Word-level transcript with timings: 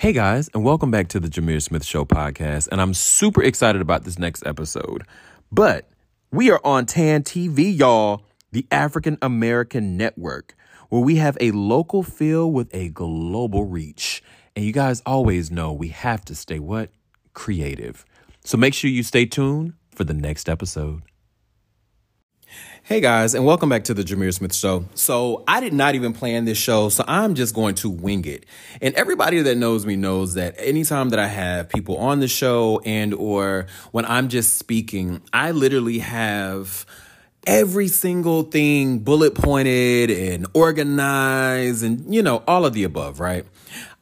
Hey 0.00 0.14
guys, 0.14 0.48
and 0.54 0.64
welcome 0.64 0.90
back 0.90 1.08
to 1.08 1.20
the 1.20 1.28
Jamir 1.28 1.60
Smith 1.60 1.84
Show 1.84 2.06
podcast. 2.06 2.68
And 2.72 2.80
I'm 2.80 2.94
super 2.94 3.42
excited 3.42 3.82
about 3.82 4.04
this 4.04 4.18
next 4.18 4.46
episode. 4.46 5.04
But 5.52 5.90
we 6.32 6.50
are 6.50 6.60
on 6.64 6.86
TAN 6.86 7.22
TV, 7.22 7.78
y'all, 7.78 8.22
the 8.50 8.66
African 8.70 9.18
American 9.20 9.98
Network, 9.98 10.54
where 10.88 11.02
we 11.02 11.16
have 11.16 11.36
a 11.38 11.50
local 11.50 12.02
feel 12.02 12.50
with 12.50 12.74
a 12.74 12.88
global 12.88 13.66
reach. 13.66 14.22
And 14.56 14.64
you 14.64 14.72
guys 14.72 15.02
always 15.04 15.50
know 15.50 15.70
we 15.70 15.88
have 15.88 16.24
to 16.24 16.34
stay 16.34 16.60
what? 16.60 16.88
Creative. 17.34 18.02
So 18.42 18.56
make 18.56 18.72
sure 18.72 18.88
you 18.88 19.02
stay 19.02 19.26
tuned 19.26 19.74
for 19.94 20.04
the 20.04 20.14
next 20.14 20.48
episode. 20.48 21.02
Hey 22.90 23.00
guys, 23.00 23.34
and 23.34 23.46
welcome 23.46 23.68
back 23.68 23.84
to 23.84 23.94
the 23.94 24.02
Jamir 24.02 24.34
Smith 24.34 24.52
Show. 24.52 24.84
So, 24.94 25.44
I 25.46 25.60
did 25.60 25.72
not 25.72 25.94
even 25.94 26.12
plan 26.12 26.44
this 26.44 26.58
show, 26.58 26.88
so 26.88 27.04
I'm 27.06 27.36
just 27.36 27.54
going 27.54 27.76
to 27.76 27.88
wing 27.88 28.24
it. 28.24 28.46
And 28.82 28.96
everybody 28.96 29.40
that 29.42 29.56
knows 29.56 29.86
me 29.86 29.94
knows 29.94 30.34
that 30.34 30.56
anytime 30.58 31.10
that 31.10 31.20
I 31.20 31.28
have 31.28 31.68
people 31.68 31.98
on 31.98 32.18
the 32.18 32.26
show 32.26 32.80
and 32.84 33.14
or 33.14 33.66
when 33.92 34.04
I'm 34.06 34.28
just 34.28 34.58
speaking, 34.58 35.22
I 35.32 35.52
literally 35.52 36.00
have 36.00 36.84
every 37.46 37.86
single 37.86 38.42
thing 38.42 38.98
bullet 38.98 39.36
pointed 39.36 40.10
and 40.10 40.48
organized 40.52 41.84
and 41.84 42.12
you 42.12 42.22
know, 42.22 42.42
all 42.48 42.66
of 42.66 42.72
the 42.72 42.82
above, 42.82 43.20
right? 43.20 43.46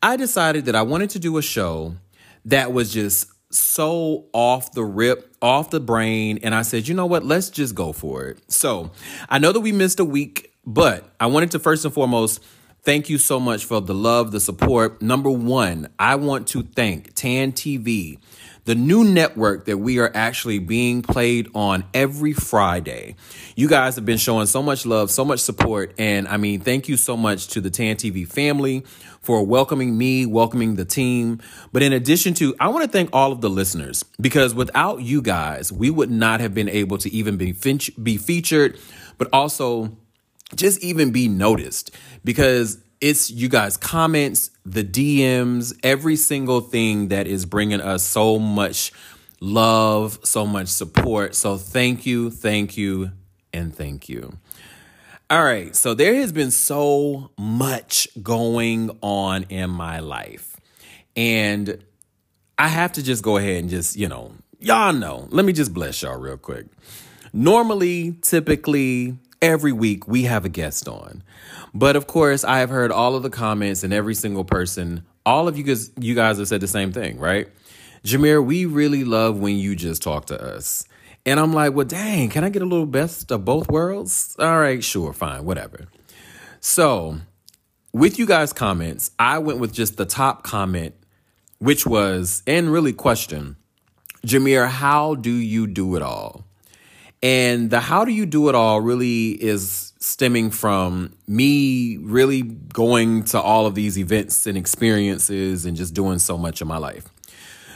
I 0.03 0.17
decided 0.17 0.65
that 0.65 0.75
I 0.75 0.81
wanted 0.81 1.11
to 1.11 1.19
do 1.19 1.37
a 1.37 1.43
show 1.43 1.97
that 2.47 2.73
was 2.73 2.91
just 2.91 3.31
so 3.51 4.27
off 4.33 4.73
the 4.73 4.85
rip, 4.85 5.35
off 5.41 5.71
the 5.71 5.81
brain. 5.81 6.39
And 6.43 6.55
I 6.55 6.63
said, 6.63 6.89
you 6.89 6.95
know 6.95 7.07
what? 7.07 7.25
Let's 7.25 7.51
just 7.51 7.75
go 7.75 7.93
for 7.93 8.27
it. 8.27 8.39
So 8.51 8.91
I 9.29 9.39
know 9.39 9.53
that 9.53 9.61
we 9.61 9.73
missed 9.73 10.01
a 10.01 10.05
week, 10.05 10.53
but 10.67 11.11
I 11.19 11.27
wanted 11.27 11.51
to 11.53 11.59
first 11.59 11.85
and 11.85 11.95
foremost 11.95 12.43
thank 12.83 13.09
you 13.09 13.19
so 13.19 13.41
much 13.41 13.65
for 13.65 13.81
the 13.81 13.95
love, 13.95 14.31
the 14.31 14.41
support. 14.41 15.03
Number 15.03 15.31
one, 15.31 15.89
I 15.99 16.15
want 16.17 16.47
to 16.49 16.63
thank 16.63 17.15
Tan 17.15 17.53
TV 17.53 18.19
the 18.69 18.75
new 18.75 19.03
network 19.03 19.65
that 19.65 19.79
we 19.79 19.99
are 19.99 20.13
actually 20.15 20.59
being 20.59 21.01
played 21.01 21.49
on 21.55 21.85
every 21.95 22.35
Friday. 22.35 23.17
You 23.57 23.67
guys 23.67 23.95
have 23.95 24.05
been 24.05 24.19
showing 24.19 24.45
so 24.45 24.63
much 24.63 24.85
love, 24.85 25.11
so 25.11 25.25
much 25.25 25.41
support. 25.41 25.95
And 25.97 26.29
I 26.29 26.37
mean, 26.37 26.61
thank 26.61 26.87
you 26.87 26.99
so 26.99 27.17
much 27.17 27.49
to 27.49 27.63
the 27.63 27.71
Tan 27.71 27.97
TV 27.97 28.29
family 28.29 28.85
for 29.23 29.43
welcoming 29.43 29.97
me, 29.97 30.27
welcoming 30.27 30.77
the 30.77 30.85
team. 30.85 31.41
But 31.73 31.83
in 31.83 31.95
addition 31.95 32.35
to, 32.35 32.55
I 32.61 32.69
want 32.69 32.85
to 32.85 32.91
thank 32.91 33.09
all 33.15 33.33
of 33.33 33.41
the 33.41 33.49
listeners 33.49 34.05
because 34.21 34.55
without 34.55 35.01
you 35.01 35.23
guys, 35.23 35.73
we 35.73 35.89
would 35.89 36.11
not 36.11 36.41
have 36.41 36.53
been 36.53 36.69
able 36.69 36.99
to 36.99 37.11
even 37.11 37.39
be, 37.39 37.55
be 38.03 38.19
featured, 38.19 38.79
but 39.17 39.31
also 39.33 39.97
just 40.57 40.85
even 40.85 41.11
be 41.11 41.27
noticed 41.27 41.91
because 42.23 42.77
it's 43.01 43.31
you 43.31 43.49
guys 43.49 43.77
comments 43.77 44.51
the 44.67 44.83
dms 44.83 45.79
every 45.83 46.17
single 46.17 46.61
thing 46.61 47.09
that 47.09 47.27
is 47.27 47.47
bringing 47.47 47.81
us 47.81 48.03
so 48.03 48.39
much 48.39 48.93
love 49.41 50.19
so 50.25 50.47
much 50.47 50.69
support. 50.69 51.35
So 51.35 51.57
thank 51.57 52.07
you 52.07 52.31
thank 52.31 52.77
you 52.77 53.13
and 53.53 53.75
thank 53.75 54.09
you. 54.09 54.37
All 55.31 55.45
right 55.45 55.75
so 55.75 55.95
there 55.95 56.15
has 56.17 56.33
been 56.33 56.51
so 56.51 57.31
much 57.39 58.09
going 58.23 58.91
on 59.03 59.45
in 59.45 59.71
my 59.71 60.01
life. 60.01 60.57
And 61.17 61.85
i 62.61 62.67
have 62.69 62.93
to 62.93 63.03
just 63.03 63.23
go 63.23 63.37
ahead 63.37 63.61
and 63.61 63.71
just 63.71 63.97
you 63.97 64.09
know 64.09 64.33
y'all 64.59 64.93
know. 64.93 65.29
Let 65.31 65.45
me 65.45 65.53
just 65.53 65.73
bless 65.73 66.03
y'all 66.03 66.19
real 66.19 66.37
quick. 66.37 66.67
Normally 67.33 68.17
typically 68.23 69.19
every 69.41 69.73
week 69.73 70.09
we 70.09 70.25
have 70.25 70.45
a 70.45 70.49
guest 70.49 70.89
on 70.89 71.23
but 71.75 71.97
of 71.97 72.07
course, 72.07 72.45
I 72.45 72.59
have 72.59 72.71
heard 72.71 72.91
all 72.91 73.15
of 73.15 73.23
the 73.23 73.31
comments 73.31 73.83
and 73.83 73.93
every 73.93 74.15
single 74.15 74.45
person, 74.45 75.05
all 75.27 75.49
of 75.49 75.57
you 75.57 75.65
guys, 75.65 75.91
you 75.99 76.15
guys 76.15 76.39
have 76.39 76.49
said 76.49 76.61
the 76.61 76.69
same 76.69 76.93
thing, 76.93 77.19
right? 77.19 77.49
Jamir, 78.05 78.45
we 78.45 78.65
really 78.65 79.05
love 79.05 79.39
when 79.39 79.57
you 79.57 79.77
just 79.77 80.03
talk 80.03 80.27
to 80.27 80.43
us. 80.43 80.85
And 81.27 81.39
I'm 81.39 81.53
like, 81.53 81.75
well, 81.75 81.87
dang, 81.87 82.31
can 82.31 82.45
I 82.45 82.49
get 82.49 82.63
a 82.63 82.67
little 82.67 82.87
best 82.87 83.31
of 83.31 83.45
both 83.45 83.69
worlds? 83.69 84.35
All 84.39 84.59
right, 84.59 84.83
sure, 84.83 85.13
fine, 85.13 85.45
whatever. 85.45 85.87
So, 86.61 87.19
with 87.93 88.19
you 88.19 88.27
guys' 88.27 88.53
comments, 88.53 89.11
I 89.19 89.39
went 89.39 89.59
with 89.59 89.73
just 89.73 89.97
the 89.97 90.07
top 90.07 90.43
comment, 90.43 90.95
which 91.59 91.87
was, 91.87 92.43
and 92.47 92.73
really 92.73 92.93
question, 92.93 93.57
Jamir, 94.27 94.69
how 94.69 95.15
do 95.15 95.31
you 95.31 95.67
do 95.67 95.97
it 95.97 96.03
all? 96.03 96.45
And 97.23 97.71
the 97.71 97.81
how 97.81 98.05
do 98.05 98.13
you 98.13 98.27
do 98.27 98.49
it 98.49 98.55
all 98.55 98.81
really 98.81 99.31
is 99.31 99.93
stemming 99.99 100.51
from 100.51 101.13
me 101.27 101.97
really 101.99 102.43
going 102.43 103.25
to 103.25 103.41
all 103.41 103.67
of 103.67 103.75
these 103.75 103.99
events 103.99 104.47
and 104.47 104.57
experiences 104.57 105.67
and 105.67 105.77
just 105.77 105.95
doing 105.95 106.19
so 106.19 106.39
much 106.39 106.61
in 106.63 106.69
my 106.69 106.79
life. 106.79 107.07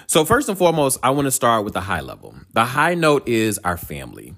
So, 0.06 0.24
first 0.24 0.48
and 0.48 0.58
foremost, 0.58 0.98
I 1.02 1.10
want 1.10 1.26
to 1.26 1.30
start 1.30 1.64
with 1.64 1.74
the 1.74 1.80
high 1.80 2.02
level. 2.02 2.34
The 2.52 2.64
high 2.64 2.94
note 2.94 3.26
is 3.28 3.58
our 3.64 3.76
family. 3.76 4.34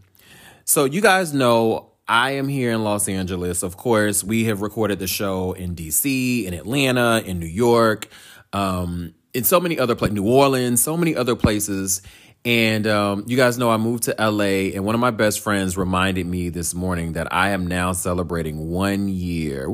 So, 0.64 0.84
you 0.84 1.00
guys 1.00 1.34
know 1.34 1.90
I 2.06 2.32
am 2.32 2.48
here 2.48 2.70
in 2.70 2.84
Los 2.84 3.08
Angeles. 3.08 3.62
Of 3.62 3.76
course, 3.76 4.22
we 4.22 4.44
have 4.44 4.62
recorded 4.62 4.98
the 4.98 5.06
show 5.06 5.52
in 5.52 5.74
DC, 5.74 6.44
in 6.44 6.54
Atlanta, 6.54 7.22
in 7.24 7.38
New 7.38 7.46
York, 7.46 8.08
um, 8.52 9.14
in 9.32 9.42
so 9.42 9.58
many 9.58 9.78
other 9.78 9.94
places, 9.94 10.14
New 10.14 10.28
Orleans, 10.28 10.80
so 10.80 10.96
many 10.96 11.16
other 11.16 11.34
places. 11.34 12.02
And 12.44 12.86
um, 12.86 13.24
you 13.26 13.38
guys 13.38 13.56
know 13.56 13.70
I 13.70 13.78
moved 13.78 14.02
to 14.04 14.14
LA, 14.18 14.74
and 14.74 14.84
one 14.84 14.94
of 14.94 15.00
my 15.00 15.10
best 15.10 15.40
friends 15.40 15.78
reminded 15.78 16.26
me 16.26 16.50
this 16.50 16.74
morning 16.74 17.14
that 17.14 17.32
I 17.32 17.50
am 17.50 17.66
now 17.66 17.92
celebrating 17.92 18.68
one 18.68 19.08
year. 19.08 19.66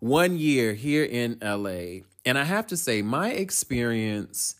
One 0.00 0.36
year 0.36 0.74
here 0.74 1.04
in 1.04 1.38
LA. 1.40 2.02
And 2.26 2.36
I 2.36 2.44
have 2.44 2.66
to 2.66 2.76
say, 2.76 3.00
my 3.00 3.30
experience 3.30 4.56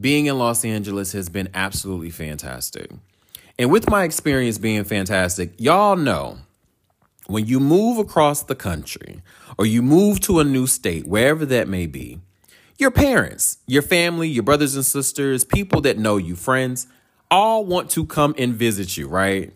being 0.00 0.26
in 0.26 0.36
Los 0.36 0.64
Angeles 0.64 1.12
has 1.12 1.28
been 1.28 1.48
absolutely 1.54 2.10
fantastic. 2.10 2.90
And 3.56 3.70
with 3.70 3.88
my 3.88 4.02
experience 4.02 4.58
being 4.58 4.82
fantastic, 4.82 5.52
y'all 5.58 5.94
know 5.94 6.38
when 7.28 7.46
you 7.46 7.60
move 7.60 7.98
across 7.98 8.42
the 8.42 8.56
country 8.56 9.22
or 9.56 9.64
you 9.64 9.80
move 9.80 10.18
to 10.20 10.40
a 10.40 10.44
new 10.44 10.66
state, 10.66 11.06
wherever 11.06 11.46
that 11.46 11.68
may 11.68 11.86
be, 11.86 12.20
your 12.78 12.90
parents, 12.90 13.58
your 13.66 13.82
family, 13.82 14.28
your 14.28 14.42
brothers 14.42 14.74
and 14.74 14.84
sisters, 14.84 15.44
people 15.44 15.80
that 15.82 15.98
know 15.98 16.16
you, 16.16 16.36
friends, 16.36 16.86
all 17.30 17.64
want 17.64 17.90
to 17.90 18.04
come 18.06 18.34
and 18.38 18.54
visit 18.54 18.96
you, 18.96 19.08
right? 19.08 19.52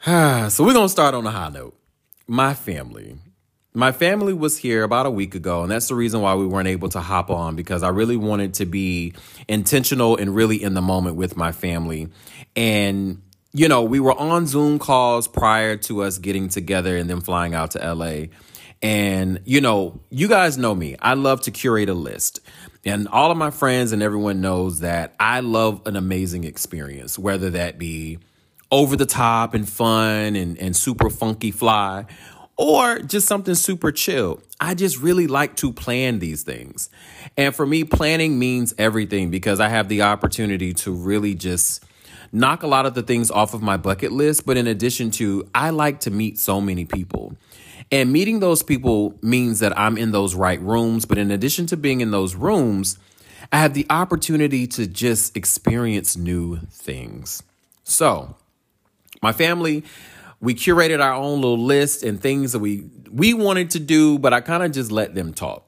so 0.04 0.64
we're 0.64 0.72
going 0.72 0.86
to 0.86 0.88
start 0.88 1.14
on 1.14 1.26
a 1.26 1.30
high 1.30 1.50
note. 1.50 1.76
My 2.26 2.54
family. 2.54 3.18
My 3.72 3.92
family 3.92 4.32
was 4.32 4.58
here 4.58 4.82
about 4.82 5.06
a 5.06 5.10
week 5.10 5.36
ago, 5.36 5.62
and 5.62 5.70
that's 5.70 5.88
the 5.88 5.94
reason 5.94 6.22
why 6.22 6.34
we 6.34 6.46
weren't 6.46 6.66
able 6.66 6.88
to 6.88 7.00
hop 7.00 7.30
on 7.30 7.54
because 7.54 7.84
I 7.84 7.90
really 7.90 8.16
wanted 8.16 8.54
to 8.54 8.66
be 8.66 9.14
intentional 9.46 10.16
and 10.16 10.34
really 10.34 10.60
in 10.60 10.74
the 10.74 10.82
moment 10.82 11.14
with 11.16 11.36
my 11.36 11.52
family. 11.52 12.08
And, 12.56 13.22
you 13.52 13.68
know, 13.68 13.84
we 13.84 14.00
were 14.00 14.18
on 14.18 14.48
Zoom 14.48 14.80
calls 14.80 15.28
prior 15.28 15.76
to 15.76 16.02
us 16.02 16.18
getting 16.18 16.48
together 16.48 16.96
and 16.96 17.08
then 17.08 17.20
flying 17.20 17.54
out 17.54 17.72
to 17.72 17.94
LA. 17.94 18.26
And, 18.82 19.40
you 19.44 19.60
know, 19.60 20.00
you 20.10 20.28
guys 20.28 20.56
know 20.56 20.74
me. 20.74 20.96
I 21.00 21.14
love 21.14 21.42
to 21.42 21.50
curate 21.50 21.88
a 21.88 21.94
list. 21.94 22.40
And 22.84 23.08
all 23.08 23.30
of 23.30 23.36
my 23.36 23.50
friends 23.50 23.92
and 23.92 24.02
everyone 24.02 24.40
knows 24.40 24.80
that 24.80 25.14
I 25.20 25.40
love 25.40 25.82
an 25.86 25.96
amazing 25.96 26.44
experience, 26.44 27.18
whether 27.18 27.50
that 27.50 27.78
be 27.78 28.18
over 28.70 28.96
the 28.96 29.06
top 29.06 29.52
and 29.52 29.68
fun 29.68 30.34
and, 30.36 30.56
and 30.58 30.74
super 30.74 31.10
funky 31.10 31.50
fly, 31.50 32.06
or 32.56 32.98
just 33.00 33.26
something 33.26 33.54
super 33.54 33.92
chill. 33.92 34.40
I 34.60 34.74
just 34.74 34.98
really 34.98 35.26
like 35.26 35.56
to 35.56 35.72
plan 35.72 36.18
these 36.18 36.42
things. 36.42 36.88
And 37.36 37.54
for 37.54 37.66
me, 37.66 37.84
planning 37.84 38.38
means 38.38 38.74
everything 38.78 39.30
because 39.30 39.60
I 39.60 39.68
have 39.68 39.88
the 39.88 40.02
opportunity 40.02 40.72
to 40.74 40.92
really 40.92 41.34
just 41.34 41.84
knock 42.32 42.62
a 42.62 42.66
lot 42.66 42.86
of 42.86 42.94
the 42.94 43.02
things 43.02 43.30
off 43.30 43.54
of 43.54 43.62
my 43.62 43.76
bucket 43.76 44.12
list. 44.12 44.46
But 44.46 44.56
in 44.56 44.66
addition 44.66 45.10
to, 45.12 45.48
I 45.54 45.70
like 45.70 46.00
to 46.00 46.10
meet 46.10 46.38
so 46.38 46.60
many 46.60 46.84
people. 46.84 47.34
And 47.92 48.12
meeting 48.12 48.40
those 48.40 48.62
people 48.62 49.18
means 49.20 49.58
that 49.60 49.76
I'm 49.76 49.98
in 49.98 50.12
those 50.12 50.34
right 50.34 50.60
rooms. 50.60 51.04
But 51.04 51.18
in 51.18 51.30
addition 51.30 51.66
to 51.66 51.76
being 51.76 52.00
in 52.00 52.10
those 52.12 52.34
rooms, 52.34 52.98
I 53.52 53.58
have 53.58 53.74
the 53.74 53.86
opportunity 53.90 54.66
to 54.68 54.86
just 54.86 55.36
experience 55.36 56.16
new 56.16 56.60
things. 56.70 57.42
So, 57.82 58.36
my 59.22 59.32
family, 59.32 59.82
we 60.40 60.54
curated 60.54 61.02
our 61.02 61.14
own 61.14 61.40
little 61.40 61.58
list 61.58 62.02
and 62.02 62.20
things 62.20 62.52
that 62.52 62.60
we 62.60 62.88
we 63.10 63.34
wanted 63.34 63.70
to 63.70 63.80
do, 63.80 64.18
but 64.18 64.32
I 64.32 64.40
kind 64.40 64.62
of 64.62 64.70
just 64.70 64.92
let 64.92 65.14
them 65.14 65.34
talk. 65.34 65.66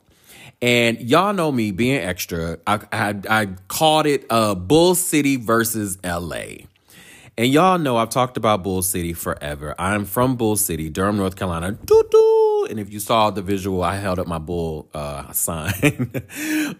And 0.60 1.00
y'all 1.00 1.32
know 1.32 1.50
me 1.50 1.72
being 1.72 2.00
extra. 2.00 2.58
I 2.66 2.80
I, 2.92 3.14
I 3.28 3.46
called 3.66 4.06
it 4.06 4.24
uh, 4.30 4.54
Bull 4.54 4.94
City 4.94 5.36
versus 5.36 5.98
LA. 6.04 6.66
And 7.42 7.52
y'all 7.52 7.76
know 7.76 7.96
I've 7.96 8.08
talked 8.08 8.36
about 8.36 8.62
Bull 8.62 8.82
City 8.82 9.12
forever. 9.14 9.74
I'm 9.76 10.04
from 10.04 10.36
Bull 10.36 10.54
City, 10.54 10.88
Durham, 10.88 11.16
North 11.16 11.34
Carolina. 11.34 11.72
Doo-doo. 11.72 12.68
And 12.70 12.78
if 12.78 12.92
you 12.92 13.00
saw 13.00 13.30
the 13.30 13.42
visual, 13.42 13.82
I 13.82 13.96
held 13.96 14.20
up 14.20 14.28
my 14.28 14.38
bull 14.38 14.88
uh, 14.94 15.32
sign. 15.32 15.72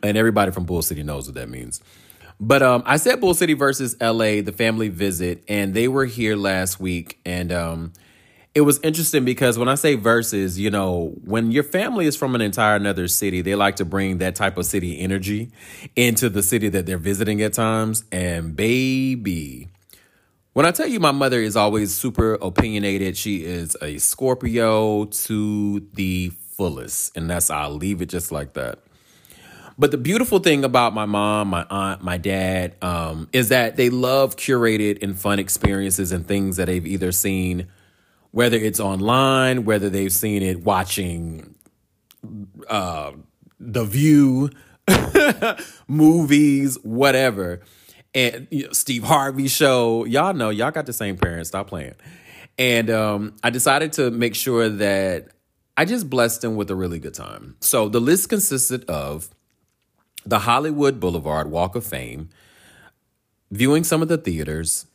and 0.05 0.17
everybody 0.17 0.53
from 0.53 0.62
Bull 0.62 0.81
City 0.81 1.03
knows 1.03 1.26
what 1.26 1.35
that 1.35 1.49
means. 1.49 1.81
But 2.38 2.62
um, 2.62 2.85
I 2.87 2.99
said 2.99 3.20
Bull 3.20 3.35
City 3.35 3.55
versus 3.55 3.97
LA, 4.00 4.41
the 4.41 4.55
family 4.56 4.88
visit, 4.88 5.43
and 5.49 5.75
they 5.75 5.88
were 5.88 6.05
here 6.05 6.37
last 6.37 6.79
week. 6.79 7.19
And 7.25 7.50
um, 7.50 7.93
it 8.55 8.61
was 8.61 8.79
interesting 8.85 9.25
because 9.25 9.59
when 9.59 9.69
I 9.69 9.75
say 9.75 9.97
versus, 9.97 10.61
you 10.61 10.70
know, 10.70 11.17
when 11.25 11.50
your 11.50 11.64
family 11.64 12.06
is 12.06 12.14
from 12.14 12.37
an 12.37 12.41
entire 12.41 12.76
another 12.76 13.09
city, 13.09 13.43
they 13.43 13.56
like 13.56 13.75
to 13.76 13.85
bring 13.85 14.19
that 14.19 14.37
type 14.37 14.56
of 14.56 14.67
city 14.67 15.00
energy 15.00 15.50
into 15.97 16.29
the 16.29 16.41
city 16.41 16.69
that 16.69 16.87
they're 16.87 16.99
visiting 16.99 17.43
at 17.43 17.53
times. 17.53 18.05
And 18.12 18.55
baby, 18.55 19.67
when 20.52 20.66
I 20.66 20.70
tell 20.70 20.87
you 20.87 21.00
my 21.00 21.12
mother 21.12 21.40
is 21.40 21.56
always 21.56 21.94
super 21.94 22.34
opinionated, 22.34 23.16
she 23.16 23.44
is 23.44 23.76
a 23.81 23.99
Scorpio 23.99 25.06
to 25.06 25.81
the 25.94 26.31
fullest. 26.52 27.16
And 27.16 27.31
that's, 27.31 27.50
I'll 27.50 27.70
leave 27.70 28.02
it 28.02 28.06
just 28.06 28.32
like 28.32 28.54
that. 28.54 28.78
But 29.78 29.90
the 29.90 29.99
beautiful 29.99 30.38
thing 30.38 30.64
about 30.64 30.94
my 30.94 31.06
mom, 31.06 31.49
my 31.49 31.66
aunt, 31.70 32.02
my 32.02 32.19
dad, 32.19 32.76
um, 32.82 33.28
is 33.32 33.49
that 33.49 33.76
they 33.76 33.88
love 33.88 34.37
curated 34.37 35.02
and 35.02 35.19
fun 35.19 35.38
experiences 35.38 36.12
and 36.12 36.26
things 36.26 36.56
that 36.58 36.66
they've 36.66 36.87
either 36.87 37.10
seen 37.10 37.69
whether 38.32 38.56
it's 38.56 38.81
online, 38.81 39.64
whether 39.64 39.88
they've 39.88 40.12
seen 40.12 40.43
it 40.43 40.64
watching 40.64 41.54
uh, 42.69 43.12
The 43.60 43.84
View, 43.84 44.50
movies, 45.87 46.78
whatever. 46.82 47.60
And 48.14 48.47
you 48.50 48.67
know, 48.67 48.73
Steve 48.73 49.05
Harvey 49.05 49.49
show, 49.49 50.05
y'all 50.05 50.35
know, 50.35 50.50
y'all 50.50 50.70
got 50.70 50.87
the 50.87 50.93
same 50.93 51.17
parents. 51.17 51.49
Stop 51.49 51.69
playing. 51.69 51.94
And 52.59 52.91
um, 52.91 53.37
I 53.43 53.50
decided 53.50 53.93
to 53.94 54.11
make 54.11 54.35
sure 54.35 54.69
that 54.69 55.29
I 55.76 55.85
just 55.85 56.11
blessed 56.11 56.43
them 56.43 56.56
with 56.56 56.70
a 56.70 56.75
really 56.75 56.99
good 56.99 57.14
time. 57.14 57.56
So 57.61 57.88
the 57.88 58.00
list 58.00 58.29
consisted 58.29 58.85
of 58.85 59.31
the 60.25 60.41
Hollywood 60.41 61.00
Boulevard 61.00 61.50
Walk 61.50 61.75
of 61.75 61.85
Fame, 61.85 62.29
viewing 63.50 63.85
some 63.85 64.03
of 64.03 64.09
the 64.09 64.19
theaters. 64.19 64.87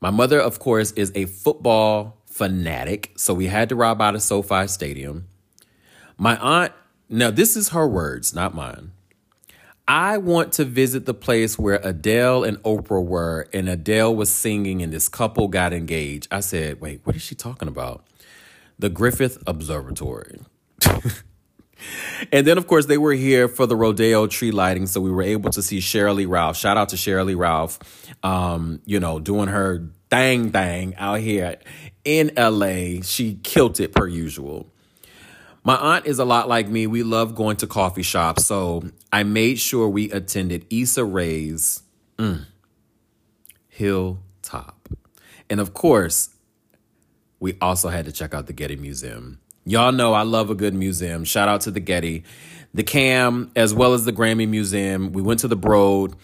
My 0.00 0.10
mother, 0.10 0.40
of 0.40 0.58
course, 0.58 0.92
is 0.92 1.10
a 1.14 1.24
football 1.24 2.18
fanatic, 2.26 3.12
so 3.16 3.34
we 3.34 3.46
had 3.46 3.68
to 3.70 3.76
rob 3.76 4.00
out 4.00 4.14
of 4.14 4.22
SoFi 4.22 4.66
Stadium. 4.66 5.26
My 6.16 6.36
aunt, 6.38 6.72
now 7.08 7.30
this 7.30 7.56
is 7.56 7.70
her 7.70 7.88
words, 7.88 8.34
not 8.34 8.54
mine. 8.54 8.92
I 9.92 10.18
want 10.18 10.52
to 10.52 10.64
visit 10.64 11.04
the 11.04 11.14
place 11.14 11.58
where 11.58 11.80
Adele 11.82 12.44
and 12.44 12.58
Oprah 12.62 13.04
were, 13.04 13.48
and 13.52 13.68
Adele 13.68 14.14
was 14.14 14.30
singing, 14.30 14.82
and 14.82 14.92
this 14.92 15.08
couple 15.08 15.48
got 15.48 15.72
engaged. 15.72 16.28
I 16.30 16.38
said, 16.38 16.80
Wait, 16.80 17.00
what 17.02 17.16
is 17.16 17.22
she 17.22 17.34
talking 17.34 17.66
about? 17.66 18.06
The 18.78 18.88
Griffith 18.88 19.42
Observatory. 19.48 20.42
and 22.32 22.46
then, 22.46 22.56
of 22.56 22.68
course, 22.68 22.86
they 22.86 22.98
were 22.98 23.14
here 23.14 23.48
for 23.48 23.66
the 23.66 23.74
rodeo 23.74 24.28
tree 24.28 24.52
lighting, 24.52 24.86
so 24.86 25.00
we 25.00 25.10
were 25.10 25.24
able 25.24 25.50
to 25.50 25.60
see 25.60 25.78
Sheryl 25.78 26.24
Ralph. 26.28 26.56
Shout 26.56 26.76
out 26.76 26.90
to 26.90 26.96
Sheryl 26.96 27.36
Ralph, 27.36 27.80
um, 28.22 28.80
you 28.84 29.00
know, 29.00 29.18
doing 29.18 29.48
her 29.48 29.88
thing 30.08 30.52
thing 30.52 30.94
out 30.98 31.18
here 31.18 31.58
in 32.04 32.30
LA. 32.36 33.02
She 33.02 33.40
killed 33.42 33.80
it 33.80 33.92
per 33.92 34.06
usual. 34.06 34.70
My 35.62 35.76
aunt 35.76 36.06
is 36.06 36.18
a 36.18 36.24
lot 36.24 36.48
like 36.48 36.68
me. 36.68 36.86
We 36.86 37.02
love 37.02 37.34
going 37.34 37.56
to 37.58 37.66
coffee 37.66 38.02
shops. 38.02 38.46
So 38.46 38.82
I 39.12 39.24
made 39.24 39.58
sure 39.58 39.88
we 39.88 40.10
attended 40.10 40.66
Issa 40.70 41.04
Rae's 41.04 41.82
mm, 42.16 42.46
Hilltop. 43.68 44.88
And 45.50 45.60
of 45.60 45.74
course, 45.74 46.30
we 47.40 47.56
also 47.60 47.88
had 47.88 48.06
to 48.06 48.12
check 48.12 48.32
out 48.32 48.46
the 48.46 48.52
Getty 48.52 48.76
Museum. 48.76 49.40
Y'all 49.66 49.92
know 49.92 50.14
I 50.14 50.22
love 50.22 50.48
a 50.50 50.54
good 50.54 50.74
museum. 50.74 51.24
Shout 51.24 51.48
out 51.48 51.60
to 51.62 51.70
the 51.70 51.80
Getty, 51.80 52.24
the 52.72 52.82
Cam, 52.82 53.50
as 53.54 53.74
well 53.74 53.92
as 53.92 54.04
the 54.04 54.12
Grammy 54.12 54.48
Museum. 54.48 55.12
We 55.12 55.20
went 55.20 55.40
to 55.40 55.48
the 55.48 55.56
Broad. 55.56 56.16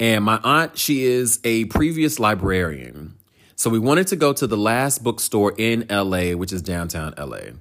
And 0.00 0.24
my 0.24 0.40
aunt, 0.42 0.78
she 0.78 1.04
is 1.04 1.38
a 1.44 1.66
previous 1.66 2.18
librarian. 2.18 3.16
So 3.54 3.70
we 3.70 3.78
wanted 3.78 4.06
to 4.08 4.16
go 4.16 4.32
to 4.32 4.46
the 4.46 4.56
last 4.56 5.04
bookstore 5.04 5.52
in 5.56 5.86
LA, 5.90 6.32
which 6.32 6.52
is 6.52 6.62
downtown 6.62 7.14
LA. 7.18 7.52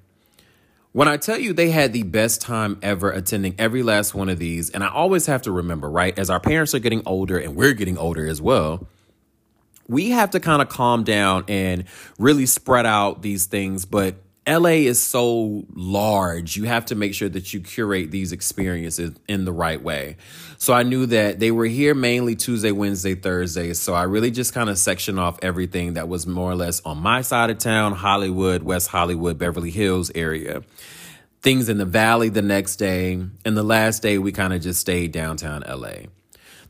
When 0.91 1.07
I 1.07 1.17
tell 1.17 1.37
you 1.37 1.53
they 1.53 1.69
had 1.69 1.93
the 1.93 2.03
best 2.03 2.41
time 2.41 2.79
ever 2.81 3.11
attending 3.11 3.53
every 3.59 3.83
last 3.83 4.15
one 4.15 4.27
of 4.27 4.39
these, 4.39 4.71
and 4.71 4.83
I 4.83 4.87
always 4.87 5.27
have 5.27 5.43
to 5.43 5.51
remember, 5.51 5.89
right, 5.89 6.17
as 6.17 6.31
our 6.31 6.39
parents 6.39 6.73
are 6.73 6.79
getting 6.79 7.03
older 7.05 7.37
and 7.37 7.55
we're 7.55 7.73
getting 7.73 7.97
older 7.97 8.27
as 8.27 8.41
well, 8.41 8.87
we 9.87 10.09
have 10.09 10.31
to 10.31 10.39
kind 10.39 10.61
of 10.61 10.69
calm 10.69 11.03
down 11.03 11.43
and 11.47 11.85
really 12.17 12.47
spread 12.47 12.87
out 12.87 13.21
these 13.21 13.45
things. 13.45 13.85
But 13.85 14.15
LA 14.47 14.69
is 14.69 15.01
so 15.01 15.65
large. 15.73 16.55
You 16.55 16.63
have 16.63 16.85
to 16.85 16.95
make 16.95 17.13
sure 17.13 17.29
that 17.29 17.53
you 17.53 17.61
curate 17.61 18.09
these 18.09 18.31
experiences 18.31 19.11
in 19.27 19.45
the 19.45 19.51
right 19.51 19.81
way. 19.81 20.17
So 20.57 20.73
I 20.73 20.83
knew 20.83 21.05
that 21.07 21.39
they 21.39 21.51
were 21.51 21.65
here 21.65 21.93
mainly 21.93 22.35
Tuesday, 22.35 22.71
Wednesday, 22.71 23.15
Thursday. 23.15 23.73
So 23.73 23.93
I 23.93 24.03
really 24.03 24.31
just 24.31 24.53
kind 24.53 24.69
of 24.69 24.77
sectioned 24.77 25.19
off 25.19 25.37
everything 25.41 25.93
that 25.93 26.07
was 26.07 26.25
more 26.25 26.51
or 26.51 26.55
less 26.55 26.81
on 26.81 26.97
my 26.97 27.21
side 27.21 27.49
of 27.49 27.59
town, 27.59 27.93
Hollywood, 27.93 28.63
West 28.63 28.87
Hollywood, 28.87 29.37
Beverly 29.37 29.71
Hills 29.71 30.11
area. 30.15 30.63
Things 31.41 31.69
in 31.69 31.77
the 31.77 31.85
valley 31.85 32.29
the 32.29 32.41
next 32.41 32.77
day. 32.77 33.13
And 33.45 33.55
the 33.57 33.63
last 33.63 34.01
day, 34.01 34.17
we 34.17 34.31
kind 34.31 34.53
of 34.53 34.61
just 34.61 34.81
stayed 34.81 35.11
downtown 35.11 35.63
LA. 35.67 36.07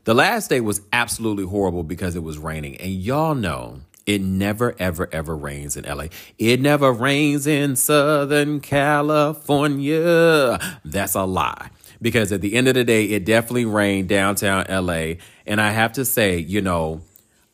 The 0.04 0.14
last 0.14 0.48
day 0.48 0.60
was 0.60 0.80
absolutely 0.92 1.44
horrible 1.44 1.82
because 1.82 2.16
it 2.16 2.22
was 2.22 2.38
raining. 2.38 2.76
And 2.76 2.90
y'all 2.90 3.34
know 3.34 3.80
it 4.14 4.20
never, 4.20 4.74
ever, 4.78 5.08
ever 5.12 5.36
rains 5.36 5.76
in 5.76 5.84
LA. 5.84 6.06
It 6.38 6.60
never 6.60 6.92
rains 6.92 7.46
in 7.46 7.76
Southern 7.76 8.60
California. 8.60 10.58
That's 10.84 11.14
a 11.14 11.24
lie. 11.24 11.70
Because 12.02 12.32
at 12.32 12.40
the 12.40 12.54
end 12.54 12.66
of 12.66 12.74
the 12.74 12.82
day, 12.84 13.04
it 13.04 13.24
definitely 13.24 13.66
rained 13.66 14.08
downtown 14.08 14.64
LA. 14.68 15.14
And 15.46 15.60
I 15.60 15.70
have 15.70 15.92
to 15.92 16.04
say, 16.04 16.38
you 16.38 16.60
know, 16.60 17.02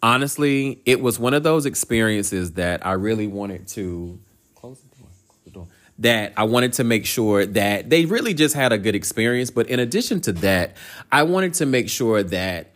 honestly, 0.02 0.80
it 0.86 1.00
was 1.00 1.18
one 1.18 1.34
of 1.34 1.42
those 1.42 1.66
experiences 1.66 2.52
that 2.52 2.86
I 2.86 2.92
really 2.92 3.26
wanted 3.26 3.66
to 3.68 4.18
close 4.54 4.80
the 4.80 4.96
door. 4.96 5.08
Close 5.26 5.38
the 5.44 5.50
door. 5.50 5.66
That 5.98 6.32
I 6.36 6.44
wanted 6.44 6.74
to 6.74 6.84
make 6.84 7.04
sure 7.06 7.44
that 7.44 7.90
they 7.90 8.04
really 8.06 8.34
just 8.34 8.54
had 8.54 8.72
a 8.72 8.78
good 8.78 8.94
experience. 8.94 9.50
But 9.50 9.68
in 9.68 9.80
addition 9.80 10.20
to 10.22 10.32
that, 10.32 10.76
I 11.10 11.24
wanted 11.24 11.54
to 11.54 11.66
make 11.66 11.88
sure 11.88 12.22
that 12.22 12.75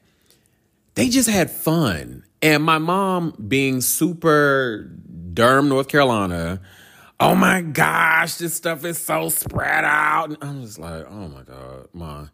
they 0.95 1.09
just 1.09 1.29
had 1.29 1.51
fun 1.51 2.25
and 2.43 2.63
my 2.63 2.79
mom, 2.79 3.35
being 3.49 3.81
super 3.81 4.91
Durham, 5.33 5.69
North 5.69 5.89
Carolina, 5.89 6.61
oh 7.19 7.35
my 7.35 7.61
gosh, 7.61 8.37
this 8.37 8.55
stuff 8.55 8.85
is 8.85 8.99
so 8.99 9.29
spread 9.29 9.85
out. 9.85 10.31
And 10.31 10.39
I'm 10.41 10.63
just 10.63 10.79
like, 10.79 11.07
oh 11.09 11.29
my 11.29 11.43
God, 11.43 11.89
my. 11.93 12.29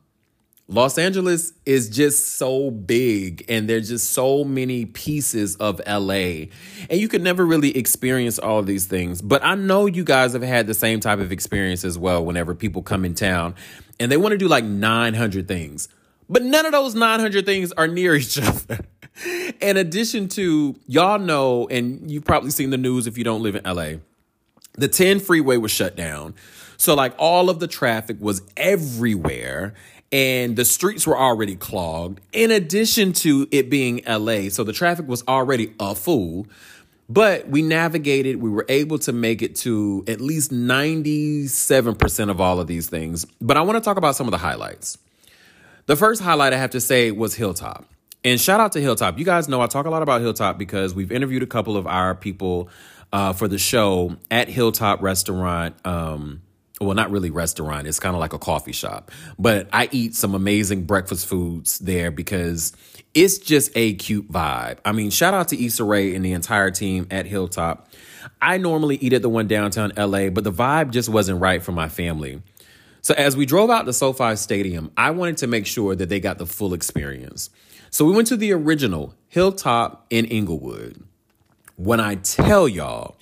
Los 0.69 0.99
Angeles 0.99 1.53
is 1.65 1.89
just 1.89 2.39
so 2.39 2.73
big 2.73 3.45
and 3.49 3.69
there's 3.69 3.89
just 3.89 4.11
so 4.11 4.43
many 4.43 4.85
pieces 4.85 5.55
of 5.57 5.81
LA. 5.87 6.49
And 6.91 7.01
you 7.01 7.07
can 7.07 7.23
never 7.23 7.47
really 7.47 7.77
experience 7.77 8.41
all 8.41 8.63
these 8.63 8.87
things. 8.87 9.23
But 9.23 9.45
I 9.45 9.55
know 9.55 9.87
you 9.87 10.03
guys 10.03 10.33
have 10.33 10.43
had 10.43 10.67
the 10.67 10.75
same 10.75 10.99
type 10.99 11.21
of 11.21 11.31
experience 11.31 11.85
as 11.85 11.97
well 11.97 12.25
whenever 12.25 12.53
people 12.53 12.83
come 12.83 13.05
in 13.05 13.15
town 13.15 13.55
and 14.01 14.11
they 14.11 14.17
want 14.17 14.33
to 14.33 14.39
do 14.39 14.49
like 14.49 14.65
900 14.65 15.47
things. 15.47 15.89
But 16.29 16.43
none 16.43 16.67
of 16.67 16.73
those 16.73 16.95
900 16.95 17.47
things 17.47 17.73
are 17.73 17.87
near 17.87 18.15
each 18.15 18.39
other 18.43 18.81
in 19.25 19.77
addition 19.77 20.29
to, 20.29 20.75
y'all 20.87 21.19
know, 21.19 21.69
and 21.69 22.11
you've 22.11 22.25
probably 22.25 22.51
seen 22.51 22.71
the 22.71 22.79
news 22.79 23.07
if 23.07 23.17
you 23.17 23.25
don't 23.25 23.43
live 23.43 23.57
in 23.57 23.65
LA, 23.65 23.99
the 24.75 24.89
10 24.89 25.21
freeway 25.21 25.57
was 25.57 25.71
shut 25.71 25.97
down. 25.97 26.35
So, 26.77 26.95
like, 26.95 27.15
all 27.19 27.49
of 27.49 27.59
the 27.59 27.67
traffic 27.67 28.19
was 28.21 28.43
everywhere 28.57 29.75
and 30.13 30.57
the 30.57 30.65
streets 30.65 31.07
were 31.07 31.19
already 31.19 31.57
clogged, 31.57 32.21
in 32.33 32.51
addition 32.51 33.13
to 33.13 33.49
it 33.51 33.71
being 33.71 34.03
LA. 34.07 34.51
So, 34.51 34.63
the 34.63 34.73
traffic 34.73 35.09
was 35.09 35.25
already 35.27 35.75
a 35.81 35.95
fool. 35.95 36.47
But 37.09 37.49
we 37.49 37.63
navigated, 37.63 38.43
we 38.43 38.51
were 38.51 38.67
able 38.69 38.99
to 39.01 39.13
make 39.13 39.41
it 39.41 39.55
to 39.57 40.05
at 40.09 40.21
least 40.21 40.51
97% 40.51 42.31
of 42.31 42.41
all 42.41 42.59
of 42.59 42.67
these 42.67 42.89
things. 42.89 43.27
But 43.41 43.57
I 43.57 43.61
want 43.61 43.77
to 43.77 43.81
talk 43.81 43.97
about 43.97 44.17
some 44.17 44.27
of 44.27 44.33
the 44.33 44.39
highlights. 44.39 44.99
The 45.87 45.95
first 45.95 46.21
highlight 46.21 46.53
I 46.53 46.59
have 46.59 46.71
to 46.71 46.81
say 46.81 47.13
was 47.13 47.37
Hilltop. 47.37 47.87
And 48.25 48.41
shout 48.41 48.59
out 48.59 48.73
to 48.73 48.81
Hilltop. 48.81 49.21
You 49.21 49.25
guys 49.25 49.49
know 49.49 49.61
I 49.61 49.69
talk 49.69 49.87
a 49.87 49.91
lot 49.91 50.03
about 50.03 50.21
Hilltop 50.21 50.59
because 50.59 50.95
we've 50.95 51.13
interviewed 51.13 51.45
a 51.45 51.47
couple 51.47 51.77
of 51.77 51.87
our 51.87 52.13
people 52.17 52.69
uh, 53.13 53.33
for 53.33 53.47
the 53.47 53.59
show 53.59 54.17
at 54.29 54.49
Hilltop 54.49 55.01
Restaurant. 55.01 55.77
Um, 55.87 56.43
well, 56.81 56.95
not 56.95 57.13
really 57.13 57.31
restaurant. 57.31 57.87
It's 57.87 58.01
kind 58.01 58.17
of 58.17 58.21
like 58.21 58.33
a 58.33 58.39
coffee 58.39 58.73
shop, 58.73 59.13
but 59.39 59.69
I 59.73 59.89
eat 59.93 60.17
some 60.17 60.35
amazing 60.35 60.87
breakfast 60.87 61.27
foods 61.27 61.79
there 61.79 62.11
because 62.11 62.73
it's 63.15 63.39
just 63.39 63.71
a 63.77 63.95
cute 63.95 64.31
vibe. 64.31 64.79
I 64.85 64.91
mean, 64.91 65.11
shout 65.11 65.35
out 65.35 65.49
to 65.49 65.65
Issa 65.65 65.85
Rae 65.85 66.17
and 66.17 66.25
the 66.25 66.33
entire 66.33 66.73
team 66.73 67.07
at 67.13 67.27
Hilltop. 67.27 67.89
I 68.43 68.59
normally 68.59 68.97
eat 68.97 69.13
at 69.13 69.23
the 69.23 69.29
one 69.29 69.47
downtown 69.47 69.93
LA, 69.97 70.31
but 70.31 70.43
the 70.43 70.53
vibe 70.53 70.91
just 70.91 71.09
wasn't 71.09 71.41
right 71.41 71.63
for 71.63 71.73
my 71.73 71.89
family. 71.89 72.43
So 73.07 73.15
as 73.15 73.37
we 73.37 73.47
drove 73.47 73.71
out 73.71 73.87
to 73.87 73.93
SoFi 73.93 74.35
Stadium, 74.35 74.91
I 74.97 75.13
wanted 75.13 75.37
to 75.37 75.47
make 75.47 75.65
sure 75.65 75.95
that 75.95 76.09
they 76.09 76.19
got 76.19 76.39
the 76.39 76.45
full 76.45 76.75
experience. 76.75 77.51
So 77.91 78.05
we 78.05 78.11
went 78.11 78.27
to 78.27 78.37
the 78.37 78.51
original 78.51 79.15
Hilltop 79.29 80.07
in 80.11 80.25
Inglewood. 80.25 81.01
When 81.77 82.01
I 82.01 82.17
tell 82.17 82.67
y'all, 82.67 83.15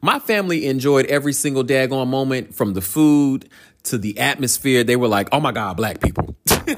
my 0.00 0.20
family 0.20 0.66
enjoyed 0.66 1.06
every 1.06 1.32
single 1.32 1.64
daggone 1.64 2.06
moment 2.06 2.54
from 2.54 2.74
the 2.74 2.80
food 2.80 3.48
to 3.82 3.98
the 3.98 4.16
atmosphere. 4.20 4.84
They 4.84 4.94
were 4.94 5.08
like, 5.08 5.28
oh 5.32 5.40
my 5.40 5.50
God, 5.50 5.76
black 5.76 6.00
people. 6.00 6.36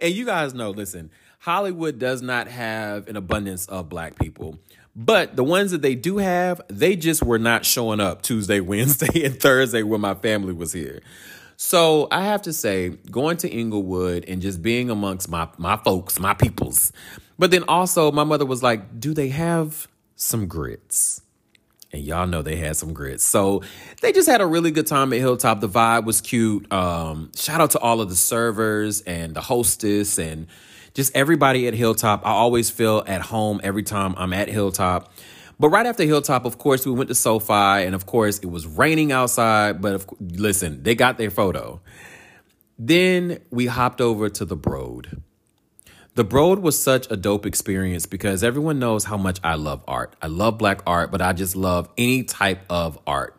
and 0.00 0.12
you 0.12 0.26
guys 0.26 0.54
know, 0.54 0.70
listen, 0.70 1.08
Hollywood 1.38 2.00
does 2.00 2.20
not 2.20 2.48
have 2.48 3.06
an 3.06 3.14
abundance 3.14 3.66
of 3.66 3.88
black 3.88 4.18
people. 4.18 4.58
But 4.96 5.36
the 5.36 5.44
ones 5.44 5.70
that 5.70 5.82
they 5.82 5.94
do 5.94 6.18
have, 6.18 6.62
they 6.66 6.96
just 6.96 7.22
were 7.22 7.38
not 7.38 7.64
showing 7.64 8.00
up 8.00 8.22
Tuesday, 8.22 8.58
Wednesday, 8.74 9.22
and 9.22 9.38
Thursday 9.38 9.84
when 9.84 10.00
my 10.00 10.14
family 10.14 10.52
was 10.52 10.72
here. 10.72 11.00
So 11.56 12.08
I 12.10 12.24
have 12.24 12.42
to 12.42 12.52
say, 12.52 12.90
going 13.10 13.36
to 13.38 13.48
Inglewood 13.48 14.24
and 14.26 14.42
just 14.42 14.62
being 14.62 14.90
amongst 14.90 15.28
my 15.28 15.48
my 15.58 15.76
folks, 15.76 16.18
my 16.18 16.34
peoples. 16.34 16.92
But 17.38 17.50
then 17.50 17.64
also 17.68 18.12
my 18.12 18.24
mother 18.24 18.46
was 18.46 18.62
like, 18.62 19.00
do 19.00 19.14
they 19.14 19.28
have 19.28 19.88
some 20.16 20.46
grits? 20.46 21.20
And 21.92 22.02
y'all 22.02 22.26
know 22.26 22.42
they 22.42 22.56
had 22.56 22.76
some 22.76 22.92
grits. 22.92 23.24
So 23.24 23.62
they 24.02 24.12
just 24.12 24.28
had 24.28 24.40
a 24.40 24.46
really 24.46 24.72
good 24.72 24.86
time 24.86 25.12
at 25.12 25.20
Hilltop. 25.20 25.60
The 25.60 25.68
vibe 25.68 26.04
was 26.04 26.20
cute. 26.20 26.70
Um, 26.72 27.30
shout 27.36 27.60
out 27.60 27.70
to 27.70 27.78
all 27.78 28.00
of 28.00 28.08
the 28.08 28.16
servers 28.16 29.00
and 29.02 29.34
the 29.34 29.40
hostess 29.40 30.18
and 30.18 30.48
just 30.94 31.14
everybody 31.14 31.68
at 31.68 31.74
Hilltop. 31.74 32.26
I 32.26 32.30
always 32.30 32.68
feel 32.68 33.04
at 33.06 33.20
home 33.20 33.60
every 33.62 33.84
time 33.84 34.14
I'm 34.16 34.32
at 34.32 34.48
Hilltop. 34.48 35.12
But 35.58 35.68
right 35.68 35.86
after 35.86 36.04
Hilltop, 36.04 36.44
of 36.44 36.58
course, 36.58 36.84
we 36.84 36.92
went 36.92 37.08
to 37.08 37.14
SoFi, 37.14 37.84
and 37.84 37.94
of 37.94 38.06
course, 38.06 38.38
it 38.40 38.46
was 38.46 38.66
raining 38.66 39.12
outside. 39.12 39.80
But 39.80 39.94
of, 39.94 40.06
listen, 40.20 40.82
they 40.82 40.94
got 40.94 41.18
their 41.18 41.30
photo. 41.30 41.80
Then 42.78 43.38
we 43.50 43.66
hopped 43.66 44.00
over 44.00 44.28
to 44.28 44.44
the 44.44 44.56
Broad. 44.56 45.22
The 46.16 46.24
Broad 46.24 46.60
was 46.60 46.80
such 46.80 47.10
a 47.10 47.16
dope 47.16 47.44
experience 47.44 48.06
because 48.06 48.44
everyone 48.44 48.78
knows 48.78 49.04
how 49.04 49.16
much 49.16 49.40
I 49.42 49.54
love 49.54 49.82
art. 49.88 50.14
I 50.22 50.28
love 50.28 50.58
black 50.58 50.80
art, 50.86 51.10
but 51.10 51.20
I 51.20 51.32
just 51.32 51.56
love 51.56 51.88
any 51.98 52.22
type 52.22 52.62
of 52.70 52.98
art. 53.06 53.36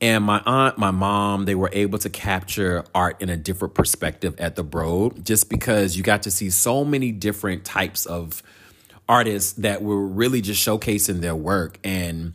And 0.00 0.24
my 0.24 0.40
aunt, 0.46 0.78
my 0.78 0.92
mom, 0.92 1.44
they 1.44 1.54
were 1.54 1.68
able 1.72 1.98
to 1.98 2.08
capture 2.08 2.84
art 2.94 3.20
in 3.20 3.28
a 3.28 3.36
different 3.36 3.74
perspective 3.74 4.34
at 4.38 4.56
the 4.56 4.62
Broad 4.62 5.24
just 5.26 5.50
because 5.50 5.96
you 5.96 6.02
got 6.02 6.22
to 6.22 6.30
see 6.30 6.48
so 6.48 6.84
many 6.84 7.12
different 7.12 7.64
types 7.64 8.06
of 8.06 8.42
artists 9.10 9.54
that 9.54 9.82
were 9.82 10.06
really 10.06 10.40
just 10.40 10.64
showcasing 10.64 11.20
their 11.20 11.34
work. 11.34 11.80
And 11.82 12.34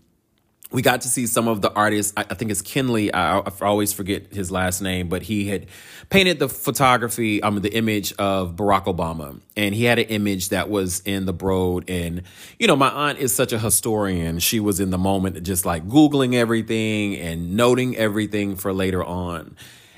we 0.72 0.82
got 0.82 1.02
to 1.02 1.08
see 1.08 1.26
some 1.26 1.48
of 1.48 1.62
the 1.62 1.72
artists. 1.72 2.12
I, 2.18 2.26
I 2.30 2.34
think 2.34 2.52
it's 2.52 2.62
Kinley. 2.62 3.14
I, 3.14 3.40
I, 3.40 3.52
always 3.62 3.94
forget 3.94 4.34
his 4.34 4.52
last 4.52 4.82
name, 4.82 5.08
but 5.08 5.22
he 5.22 5.48
had 5.48 5.68
painted 6.10 6.38
the 6.38 6.50
photography, 6.50 7.42
um, 7.42 7.62
the 7.62 7.74
image 7.74 8.12
of 8.14 8.58
Barack 8.58 8.86
Obama, 8.94 9.40
and 9.56 9.74
he 9.74 9.86
had 9.86 10.00
an 10.00 10.06
image 10.08 10.50
that 10.50 10.70
was 10.70 11.00
in 11.06 11.26
the 11.26 11.32
Broad. 11.32 11.90
And 11.90 12.24
you 12.60 12.68
know, 12.68 12.76
my 12.76 12.90
aunt 12.90 13.20
is 13.20 13.34
such 13.34 13.54
a 13.54 13.60
historian; 13.60 14.40
she 14.40 14.60
was 14.60 14.82
in 14.82 14.90
the 14.90 14.98
moment, 14.98 15.42
just 15.44 15.66
like 15.66 15.88
googling 15.88 16.36
everything 16.36 17.16
and 17.16 17.56
noting 17.56 17.96
everything 17.96 18.58
for 18.58 18.74
later 18.74 19.04
on. 19.04 19.56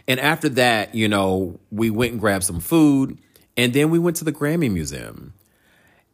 And 0.07 0.19
after 0.19 0.47
that, 0.49 0.93
you 0.93 1.07
know, 1.07 1.59
we 1.71 1.89
went 1.89 2.11
and 2.11 2.21
grabbed 2.21 2.43
some 2.43 2.59
food, 2.59 3.17
and 3.57 3.73
then 3.73 3.89
we 3.89 3.97
went 3.97 4.17
to 4.17 4.25
the 4.25 4.31
Grammy 4.31 4.71
Museum. 4.71 5.33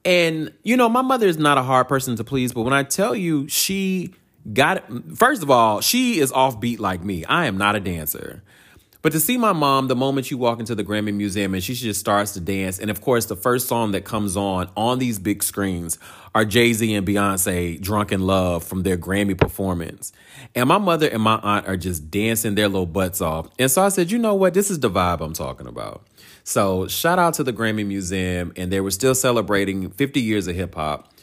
And 0.06 0.54
you 0.64 0.78
know, 0.78 0.90
my 0.90 1.02
mother 1.02 1.28
is 1.28 1.38
not 1.38 1.58
a 1.58 1.64
hard 1.64 1.88
person 1.88 2.16
to 2.18 2.24
please, 2.24 2.52
but 2.54 2.62
when 2.62 2.74
I 2.74 2.84
tell 2.84 3.16
you, 3.16 3.48
she 3.48 4.14
got. 4.52 4.84
First 5.16 5.44
of 5.44 5.52
all, 5.52 5.82
she 5.82 6.20
is 6.20 6.32
offbeat 6.32 6.80
like 6.80 7.04
me. 7.04 7.24
I 7.26 7.46
am 7.46 7.58
not 7.58 7.76
a 7.76 7.80
dancer. 7.80 8.44
But 9.04 9.12
to 9.12 9.20
see 9.20 9.38
my 9.38 9.52
mom, 9.52 9.90
the 9.90 9.98
moment 9.98 10.32
you 10.32 10.38
walk 10.38 10.62
into 10.62 10.76
the 10.76 10.84
Grammy 10.84 11.14
Museum 11.14 11.54
and 11.54 11.62
she 11.62 11.74
just 11.74 12.00
starts 12.00 12.32
to 12.34 12.40
dance, 12.40 12.80
and 12.80 12.90
of 12.90 13.02
course, 13.02 13.26
the 13.26 13.36
first 13.36 13.68
song 13.68 13.92
that 13.92 14.06
comes 14.06 14.38
on 14.38 14.70
on 14.78 14.98
these 14.98 15.20
big 15.20 15.44
screens 15.44 16.00
are 16.34 16.46
Jay 16.46 16.72
Z 16.72 16.94
and 16.94 17.06
Beyonce, 17.06 17.82
Drunk 17.82 18.14
in 18.14 18.22
Love 18.22 18.64
from 18.64 18.84
their 18.84 18.98
Grammy 18.98 19.38
performance. 19.38 20.14
And 20.56 20.70
my 20.70 20.78
mother 20.78 21.10
and 21.10 21.22
my 21.22 21.38
aunt 21.44 21.68
are 21.68 21.76
just 21.76 22.10
dancing 22.12 22.56
their 22.56 22.70
little 22.70 22.86
butts 22.86 23.20
off. 23.20 23.50
And 23.60 23.70
so 23.70 23.84
I 23.84 23.90
said, 23.90 24.10
you 24.10 24.18
know 24.18 24.36
what? 24.36 24.54
This 24.54 24.72
is 24.72 24.80
the 24.80 24.90
vibe 24.90 25.20
I'm 25.20 25.34
talking 25.34 25.68
about. 25.68 26.08
So 26.44 26.88
shout 26.88 27.20
out 27.20 27.36
to 27.36 27.44
the 27.44 27.54
Grammy 27.54 27.86
Museum, 27.86 28.52
and 28.56 28.72
they 28.72 28.82
were 28.82 28.92
still 28.92 29.16
celebrating 29.16 29.90
50 29.90 30.22
years 30.22 30.48
of 30.48 30.56
hip 30.56 30.76
hop 30.76 31.14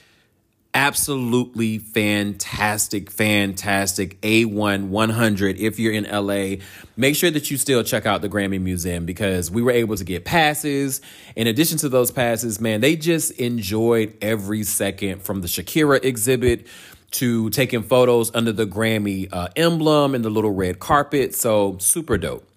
absolutely 0.75 1.79
fantastic, 1.79 3.11
fantastic 3.11 4.21
A1 4.21 4.89
100 4.89 5.59
if 5.59 5.79
you're 5.79 5.93
in 5.93 6.05
LA. 6.05 6.63
Make 6.97 7.17
sure 7.17 7.31
that 7.31 7.51
you 7.51 7.57
still 7.57 7.83
check 7.83 8.07
out 8.07 8.23
the 8.23 8.29
Grammy 8.29 8.61
Museum 8.61 9.05
because 9.05 9.51
we 9.51 9.63
were 9.63 9.73
able 9.73 9.97
to 9.97 10.05
get 10.05 10.25
passes. 10.25 11.01
In 11.35 11.47
addition 11.47 11.79
to 11.79 11.89
those 11.89 12.11
passes, 12.11 12.61
man, 12.61 12.81
they 12.81 12.97
just 12.97 13.33
enjoyed 13.33 14.17
every 14.23 14.63
second 14.63 15.23
from 15.23 15.41
the 15.41 15.49
Shakira 15.49 16.05
exhibit 16.05 16.67
to 17.13 17.51
taking 17.51 17.83
photos 17.83 18.31
under 18.35 18.53
the 18.53 18.67
Grammy 18.67 19.29
uh, 19.33 19.49
emblem 19.57 20.15
and 20.15 20.25
the 20.25 20.31
little 20.31 20.53
red 20.53 20.79
carpet. 20.79 21.35
So, 21.35 21.77
super 21.81 22.17
dope. 22.19 22.50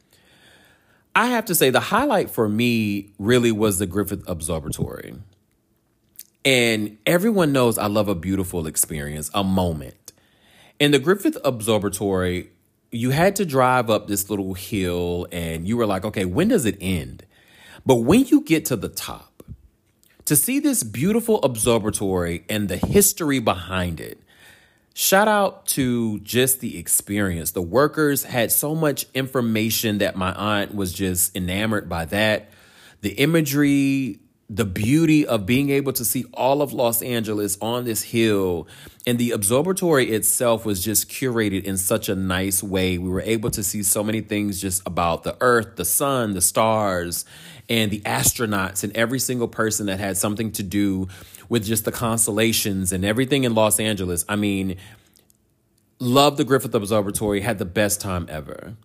I 1.16 1.28
have 1.28 1.46
to 1.46 1.56
say, 1.56 1.70
the 1.70 1.80
highlight 1.80 2.30
for 2.30 2.50
me 2.50 3.14
really 3.20 3.52
was 3.52 3.78
the 3.78 3.86
Griffith 3.86 4.24
Observatory. 4.28 5.16
And 6.44 6.98
everyone 7.06 7.52
knows 7.52 7.78
I 7.78 7.88
love 7.88 8.08
a 8.08 8.16
beautiful 8.16 8.68
experience, 8.68 9.30
a 9.34 9.44
moment. 9.44 10.12
In 10.80 10.92
the 10.92 11.00
Griffith 11.00 11.38
Observatory, 11.46 12.50
you 12.92 13.12
had 13.12 13.36
to 13.38 13.46
drive 13.46 13.90
up 13.90 14.08
this 14.08 14.30
little 14.30 14.54
hill 14.54 15.28
and 15.32 15.68
you 15.68 15.78
were 15.78 15.86
like, 15.86 16.04
okay, 16.06 16.26
when 16.26 16.48
does 16.48 16.66
it 16.66 16.78
end? 16.82 17.26
But 17.86 17.98
when 17.98 18.26
you 18.26 18.42
get 18.42 18.66
to 18.66 18.76
the 18.76 18.90
top, 18.90 19.44
to 20.26 20.36
see 20.36 20.60
this 20.60 20.84
beautiful 20.84 21.42
observatory 21.44 22.46
and 22.50 22.70
the 22.70 22.78
history 22.78 23.40
behind 23.40 24.00
it, 24.00 24.23
shout 24.94 25.28
out 25.28 25.66
to 25.68 26.20
just 26.20 26.60
the 26.60 26.78
experience. 26.78 27.52
The 27.52 27.62
workers 27.62 28.24
had 28.24 28.52
so 28.52 28.76
much 28.76 29.06
information 29.14 30.00
that 30.00 30.16
my 30.16 30.34
aunt 30.34 30.74
was 30.76 30.94
just 30.94 31.36
enamored 31.36 31.90
by 31.90 32.06
that. 32.06 32.50
The 33.02 33.12
imagery, 33.12 34.20
the 34.50 34.66
beauty 34.66 35.26
of 35.26 35.46
being 35.46 35.70
able 35.72 35.94
to 35.94 36.06
see 36.06 36.26
all 36.34 36.62
of 36.62 36.74
Los 36.74 37.02
Angeles 37.02 37.58
on 37.62 37.86
this 37.86 38.04
hill 38.04 38.68
and 39.06 39.18
the 39.20 39.32
observatory 39.32 40.12
itself 40.12 40.66
was 40.66 40.84
just 40.84 41.10
curated 41.10 41.66
in 41.66 41.76
such 41.76 42.08
a 42.08 42.16
nice 42.16 42.64
way. 42.64 42.98
We 42.98 43.10
were 43.10 43.22
able 43.22 43.52
to 43.52 43.64
see 43.64 43.84
so 43.84 44.04
many 44.04 44.22
things 44.22 44.62
just 44.62 44.82
about 44.86 45.24
the 45.24 45.36
earth, 45.42 45.76
the 45.76 45.84
sun, 45.84 46.34
the 46.34 46.42
stars, 46.42 47.26
and 47.68 47.92
the 47.92 48.00
astronauts 48.02 48.84
and 48.84 48.96
every 48.96 49.20
single 49.20 49.50
person 49.50 49.88
that 49.88 50.00
had 50.00 50.16
something 50.16 50.52
to 50.54 50.64
do 50.64 51.10
with 51.50 51.66
just 51.66 51.86
the 51.86 51.92
constellations 51.92 52.92
and 52.92 53.04
everything 53.06 53.44
in 53.44 53.54
Los 53.54 53.80
Angeles. 53.80 54.26
I 54.28 54.36
mean, 54.36 54.78
love 56.00 56.38
the 56.38 56.44
Griffith 56.44 56.74
Observatory, 56.74 57.42
had 57.42 57.60
the 57.60 57.66
best 57.66 58.02
time 58.02 58.28
ever. 58.30 58.76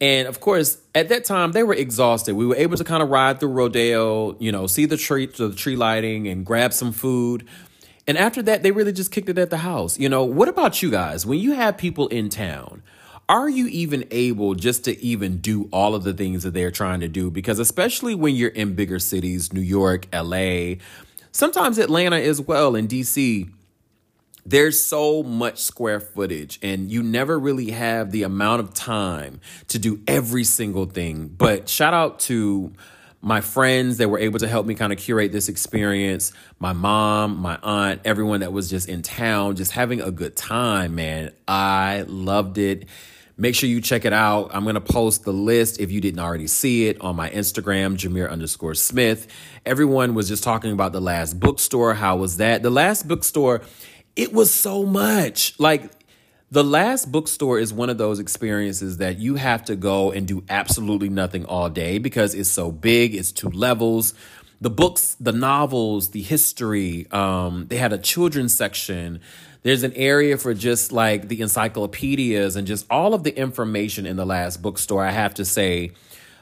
And 0.00 0.28
of 0.28 0.40
course, 0.40 0.78
at 0.94 1.08
that 1.08 1.24
time 1.24 1.52
they 1.52 1.62
were 1.62 1.74
exhausted. 1.74 2.34
We 2.34 2.46
were 2.46 2.56
able 2.56 2.76
to 2.76 2.84
kind 2.84 3.02
of 3.02 3.08
ride 3.08 3.40
through 3.40 3.50
Rodeo, 3.50 4.36
you 4.38 4.52
know, 4.52 4.66
see 4.66 4.86
the 4.86 4.96
tree, 4.96 5.26
the 5.26 5.52
tree 5.52 5.76
lighting, 5.76 6.28
and 6.28 6.46
grab 6.46 6.72
some 6.72 6.92
food. 6.92 7.46
And 8.06 8.16
after 8.16 8.40
that, 8.42 8.62
they 8.62 8.70
really 8.70 8.92
just 8.92 9.10
kicked 9.10 9.28
it 9.28 9.38
at 9.38 9.50
the 9.50 9.58
house. 9.58 9.98
You 9.98 10.08
know, 10.08 10.24
what 10.24 10.48
about 10.48 10.82
you 10.82 10.90
guys? 10.90 11.26
When 11.26 11.38
you 11.38 11.52
have 11.52 11.76
people 11.76 12.08
in 12.08 12.30
town, 12.30 12.82
are 13.28 13.48
you 13.48 13.66
even 13.66 14.06
able 14.10 14.54
just 14.54 14.84
to 14.84 14.98
even 15.02 15.38
do 15.38 15.68
all 15.70 15.94
of 15.94 16.04
the 16.04 16.14
things 16.14 16.44
that 16.44 16.54
they're 16.54 16.70
trying 16.70 17.00
to 17.00 17.08
do? 17.08 17.30
Because 17.30 17.58
especially 17.58 18.14
when 18.14 18.34
you're 18.34 18.48
in 18.48 18.74
bigger 18.74 18.98
cities, 18.98 19.52
New 19.52 19.60
York, 19.60 20.06
LA, 20.14 20.76
sometimes 21.32 21.78
Atlanta 21.78 22.16
as 22.16 22.40
well, 22.40 22.76
and 22.76 22.88
DC, 22.88 23.50
there's 24.48 24.82
so 24.82 25.22
much 25.22 25.58
square 25.58 26.00
footage 26.00 26.58
and 26.62 26.90
you 26.90 27.02
never 27.02 27.38
really 27.38 27.70
have 27.70 28.12
the 28.12 28.22
amount 28.22 28.60
of 28.60 28.72
time 28.72 29.40
to 29.68 29.78
do 29.78 30.00
every 30.08 30.42
single 30.42 30.86
thing. 30.86 31.28
But 31.28 31.68
shout 31.68 31.92
out 31.92 32.18
to 32.20 32.72
my 33.20 33.42
friends 33.42 33.98
that 33.98 34.08
were 34.08 34.18
able 34.18 34.38
to 34.38 34.48
help 34.48 34.64
me 34.64 34.74
kind 34.74 34.90
of 34.90 34.98
curate 34.98 35.32
this 35.32 35.50
experience. 35.50 36.32
My 36.58 36.72
mom 36.72 37.36
my 37.36 37.58
aunt 37.62 38.00
everyone 38.06 38.40
that 38.40 38.52
was 38.52 38.70
just 38.70 38.88
in 38.88 39.02
town 39.02 39.56
just 39.56 39.72
having 39.72 40.00
a 40.00 40.10
good 40.10 40.34
time 40.34 40.94
man. 40.94 41.32
I 41.46 42.04
loved 42.06 42.56
it 42.56 42.88
Make 43.40 43.54
sure 43.54 43.68
you 43.68 43.80
check 43.80 44.04
it 44.04 44.12
out. 44.12 44.50
I'm 44.52 44.64
going 44.64 44.74
to 44.74 44.80
post 44.80 45.24
the 45.24 45.32
list 45.32 45.80
if 45.80 45.92
you 45.92 46.00
didn't 46.00 46.18
already 46.18 46.48
see 46.48 46.88
it 46.88 47.00
on 47.00 47.14
my 47.14 47.30
Instagram, 47.30 47.96
Jamir 47.96 48.28
underscore 48.28 48.74
Smith. 48.74 49.28
Everyone 49.64 50.14
was 50.14 50.28
just 50.28 50.42
talking 50.42 50.72
about 50.72 50.92
the 50.92 51.00
last 51.00 51.38
bookstore. 51.38 51.94
How 51.94 52.16
was 52.16 52.38
that? 52.38 52.62
The 52.62 52.70
last 52.70 53.06
bookstore 53.06 53.62
it 54.18 54.32
was 54.32 54.50
so 54.52 54.84
much. 54.84 55.54
Like 55.60 55.92
the 56.50 56.64
last 56.64 57.12
bookstore 57.12 57.60
is 57.60 57.72
one 57.72 57.88
of 57.88 57.98
those 57.98 58.18
experiences 58.18 58.96
that 58.96 59.18
you 59.18 59.36
have 59.36 59.64
to 59.66 59.76
go 59.76 60.10
and 60.10 60.26
do 60.26 60.42
absolutely 60.48 61.08
nothing 61.08 61.44
all 61.44 61.70
day 61.70 61.98
because 61.98 62.34
it's 62.34 62.50
so 62.50 62.72
big, 62.72 63.14
it's 63.14 63.30
two 63.30 63.48
levels. 63.48 64.14
The 64.60 64.70
books, 64.70 65.16
the 65.20 65.30
novels, 65.30 66.10
the 66.10 66.22
history, 66.22 67.06
um, 67.12 67.66
they 67.68 67.76
had 67.76 67.92
a 67.92 67.98
children's 67.98 68.52
section. 68.52 69.20
There's 69.62 69.82
an 69.82 69.92
area 69.94 70.38
for 70.38 70.54
just 70.54 70.92
like 70.92 71.28
the 71.28 71.40
encyclopedias 71.40 72.56
and 72.56 72.66
just 72.66 72.86
all 72.90 73.14
of 73.14 73.24
the 73.24 73.36
information 73.36 74.06
in 74.06 74.16
the 74.16 74.26
last 74.26 74.62
bookstore. 74.62 75.04
I 75.04 75.10
have 75.10 75.34
to 75.34 75.44
say, 75.44 75.92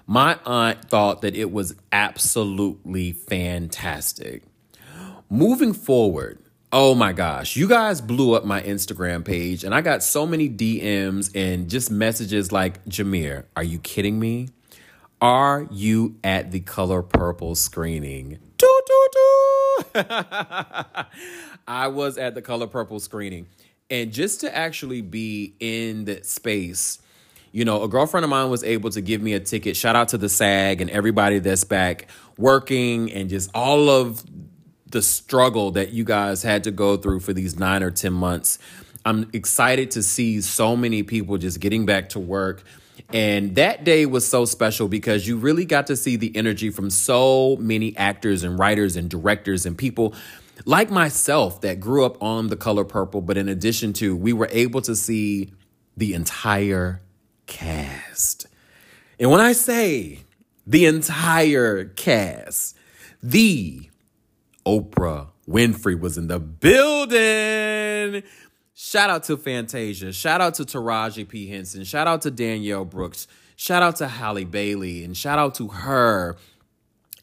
my 0.07 0.39
aunt 0.45 0.85
thought 0.85 1.23
that 1.23 1.35
it 1.35 1.51
was 1.51 1.75
absolutely 1.91 3.13
fantastic. 3.13 4.43
Moving 5.29 5.73
forward, 5.73 6.39
Oh 6.73 6.97
my 6.97 7.13
gosh, 7.13 7.57
you 7.57 7.69
guys 7.69 8.01
blew 8.01 8.35
up 8.35 8.45
my 8.45 8.61
Instagram 8.61 9.25
page, 9.25 9.63
and 9.63 9.73
I 9.73 9.81
got 9.81 10.03
so 10.03 10.27
many 10.27 10.51
DMs 10.51 11.31
and 11.35 11.71
just 11.71 11.93
messages 11.93 12.51
like, 12.51 12.85
Jamir, 12.87 13.45
are 13.57 13.63
you 13.63 13.79
kidding 13.79 14.19
me? 14.19 14.49
Are 15.21 15.69
you 15.71 16.17
at 16.25 16.51
the 16.51 16.61
color 16.61 17.03
purple 17.03 17.55
screening? 17.55 18.41
I 21.67 21.89
was 21.89 22.19
at 22.19 22.35
the 22.35 22.43
Color 22.43 22.67
Purple 22.67 23.01
screening. 23.01 23.47
And 23.91 24.13
just 24.13 24.41
to 24.41 24.55
actually 24.55 25.01
be 25.01 25.55
in 25.61 26.07
that 26.07 26.27
space, 26.27 26.99
you 27.53 27.65
know, 27.65 27.83
a 27.83 27.89
girlfriend 27.89 28.25
of 28.25 28.31
mine 28.31 28.51
was 28.51 28.65
able 28.65 28.91
to 28.91 29.01
give 29.01 29.23
me 29.23 29.33
a 29.33 29.41
ticket. 29.41 29.77
Shout 29.77 29.97
out 29.97 30.09
to 30.09 30.19
the 30.19 30.29
SAG 30.29 30.81
and 30.81 30.91
everybody 30.91 31.39
that's 31.39 31.65
back 31.65 32.09
working 32.37 33.11
and 33.13 33.31
just 33.31 33.51
all 33.55 33.89
of 33.89 34.25
the 34.91 35.03
struggle 35.03 35.71
that 35.73 35.93
you 35.93 36.05
guys 36.05 36.43
had 36.43 36.65
to 36.65 36.71
go 36.71 36.97
through 36.97 37.21
for 37.21 37.33
these 37.33 37.59
nine 37.59 37.83
or 37.83 37.91
10 37.91 38.13
months. 38.13 38.59
I'm 39.05 39.31
excited 39.33 39.93
to 39.93 40.03
see 40.03 40.41
so 40.41 40.77
many 40.77 41.03
people 41.03 41.39
just 41.39 41.61
getting 41.61 41.87
back 41.87 42.11
to 42.11 42.19
work. 42.19 42.65
And 43.13 43.55
that 43.55 43.85
day 43.85 44.05
was 44.05 44.27
so 44.27 44.45
special 44.45 44.89
because 44.89 45.29
you 45.29 45.37
really 45.37 45.65
got 45.65 45.87
to 45.89 45.97
see 45.97 46.17
the 46.17 46.35
energy 46.37 46.71
from 46.71 46.91
so 46.91 47.57
many 47.57 47.97
actors 47.97 48.43
and 48.43 48.59
writers 48.59 48.97
and 48.97 49.09
directors 49.09 49.65
and 49.65 49.79
people 49.79 50.15
like 50.65 50.91
myself 50.91 51.61
that 51.61 51.79
grew 51.79 52.05
up 52.05 52.21
on 52.23 52.49
the 52.49 52.57
color 52.57 52.85
purple. 52.85 53.21
But 53.21 53.37
in 53.37 53.49
addition 53.49 53.93
to, 53.95 54.17
we 54.17 54.33
were 54.33 54.49
able 54.51 54.81
to 54.83 54.97
see 54.97 55.53
the 55.97 56.15
entire 56.15 57.01
cast. 57.47 58.47
And 59.19 59.31
when 59.31 59.41
I 59.41 59.53
say 59.53 60.21
the 60.67 60.87
entire 60.87 61.85
cast, 61.85 62.77
the 63.23 63.89
Oprah 64.67 65.29
Winfrey 65.49 65.99
was 65.99 66.19
in 66.19 66.27
the 66.27 66.41
building. 66.41 68.25
Shout 68.79 69.09
out 69.09 69.25
to 69.25 69.39
Fantasia. 69.39 70.13
Shout 70.13 70.43
out 70.43 70.53
to 70.57 70.65
Taraji 70.65 71.27
P. 71.27 71.49
Henson. 71.49 71.83
Shout 71.83 72.07
out 72.07 72.21
to 72.23 72.31
Danielle 72.31 72.85
Brooks. 72.85 73.27
Shout 73.57 73.83
out 73.83 73.97
to 73.97 74.07
Halle 74.07 74.45
Bailey. 74.45 75.03
And 75.03 75.17
shout 75.17 75.39
out 75.39 75.55
to 75.55 75.69
her. 75.69 76.37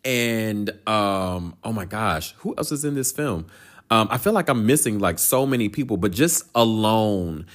And 0.03 0.71
um, 0.87 1.55
oh 1.63 1.71
my 1.71 1.85
gosh, 1.85 2.33
who 2.39 2.55
else 2.57 2.71
is 2.71 2.83
in 2.83 2.95
this 2.95 3.11
film? 3.11 3.45
Um, 3.91 4.07
I 4.09 4.17
feel 4.17 4.33
like 4.33 4.49
I'm 4.49 4.65
missing 4.65 4.97
like 4.97 5.19
so 5.19 5.45
many 5.45 5.69
people, 5.69 5.95
but 5.95 6.11
just 6.11 6.49
alone, 6.55 7.45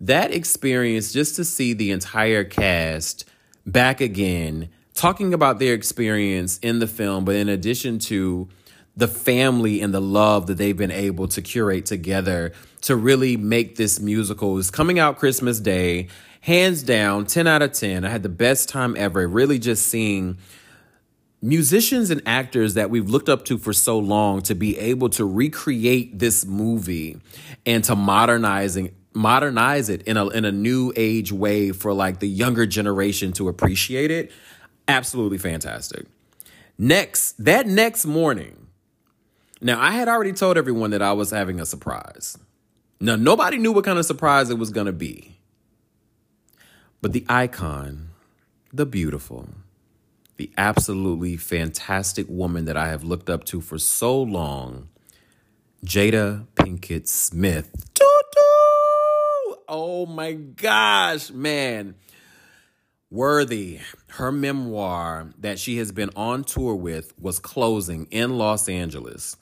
that 0.00 0.32
experience, 0.32 1.12
just 1.12 1.36
to 1.36 1.44
see 1.44 1.74
the 1.74 1.90
entire 1.90 2.44
cast 2.44 3.26
back 3.66 4.00
again, 4.00 4.70
talking 4.94 5.34
about 5.34 5.58
their 5.58 5.74
experience 5.74 6.58
in 6.60 6.78
the 6.78 6.86
film, 6.86 7.26
but 7.26 7.34
in 7.34 7.50
addition 7.50 7.98
to 7.98 8.48
the 8.96 9.08
family 9.08 9.80
and 9.80 9.94
the 9.94 10.00
love 10.00 10.46
that 10.46 10.58
they've 10.58 10.76
been 10.76 10.90
able 10.90 11.28
to 11.28 11.42
curate 11.42 11.86
together 11.86 12.52
to 12.82 12.96
really 12.96 13.36
make 13.36 13.76
this 13.76 14.00
musical 14.00 14.58
is 14.58 14.70
coming 14.70 14.98
out 14.98 15.18
Christmas 15.18 15.60
Day. 15.60 16.08
Hands 16.42 16.82
down, 16.82 17.26
10 17.26 17.46
out 17.46 17.62
of 17.62 17.72
10. 17.72 18.04
I 18.04 18.10
had 18.10 18.22
the 18.22 18.28
best 18.28 18.68
time 18.68 18.96
ever. 18.98 19.26
Really 19.26 19.58
just 19.58 19.86
seeing 19.86 20.38
musicians 21.40 22.10
and 22.10 22.22
actors 22.26 22.74
that 22.74 22.90
we've 22.90 23.08
looked 23.08 23.28
up 23.28 23.44
to 23.44 23.58
for 23.58 23.72
so 23.72 23.98
long 23.98 24.42
to 24.42 24.54
be 24.54 24.78
able 24.78 25.08
to 25.10 25.24
recreate 25.24 26.18
this 26.18 26.44
movie 26.44 27.18
and 27.66 27.82
to 27.84 27.96
modernizing 27.96 28.94
modernize 29.14 29.90
it 29.90 30.02
in 30.02 30.16
a 30.16 30.26
in 30.28 30.46
a 30.46 30.52
new 30.52 30.90
age 30.96 31.30
way 31.30 31.70
for 31.70 31.92
like 31.92 32.18
the 32.20 32.28
younger 32.28 32.64
generation 32.64 33.30
to 33.30 33.46
appreciate 33.46 34.10
it 34.10 34.32
absolutely 34.88 35.36
fantastic 35.36 36.06
next 36.78 37.32
that 37.44 37.66
next 37.66 38.06
morning 38.06 38.61
now, 39.62 39.80
I 39.80 39.92
had 39.92 40.08
already 40.08 40.32
told 40.32 40.58
everyone 40.58 40.90
that 40.90 41.02
I 41.02 41.12
was 41.12 41.30
having 41.30 41.60
a 41.60 41.66
surprise. 41.66 42.36
Now, 43.00 43.16
nobody 43.16 43.58
knew 43.58 43.72
what 43.72 43.84
kind 43.84 43.98
of 43.98 44.04
surprise 44.04 44.50
it 44.50 44.58
was 44.58 44.70
going 44.70 44.86
to 44.86 44.92
be. 44.92 45.38
But 47.00 47.12
the 47.12 47.24
icon, 47.28 48.10
the 48.72 48.86
beautiful, 48.86 49.48
the 50.36 50.50
absolutely 50.58 51.36
fantastic 51.36 52.26
woman 52.28 52.64
that 52.64 52.76
I 52.76 52.88
have 52.88 53.04
looked 53.04 53.30
up 53.30 53.44
to 53.44 53.60
for 53.60 53.78
so 53.78 54.20
long, 54.20 54.88
Jada 55.84 56.46
Pinkett 56.56 57.06
Smith. 57.08 57.70
Oh 59.68 60.04
my 60.06 60.32
gosh, 60.32 61.30
man. 61.30 61.94
Worthy, 63.10 63.80
her 64.08 64.32
memoir 64.32 65.30
that 65.38 65.58
she 65.58 65.78
has 65.78 65.92
been 65.92 66.10
on 66.14 66.44
tour 66.44 66.74
with 66.74 67.12
was 67.18 67.38
closing 67.38 68.06
in 68.10 68.36
Los 68.36 68.68
Angeles. 68.68 69.36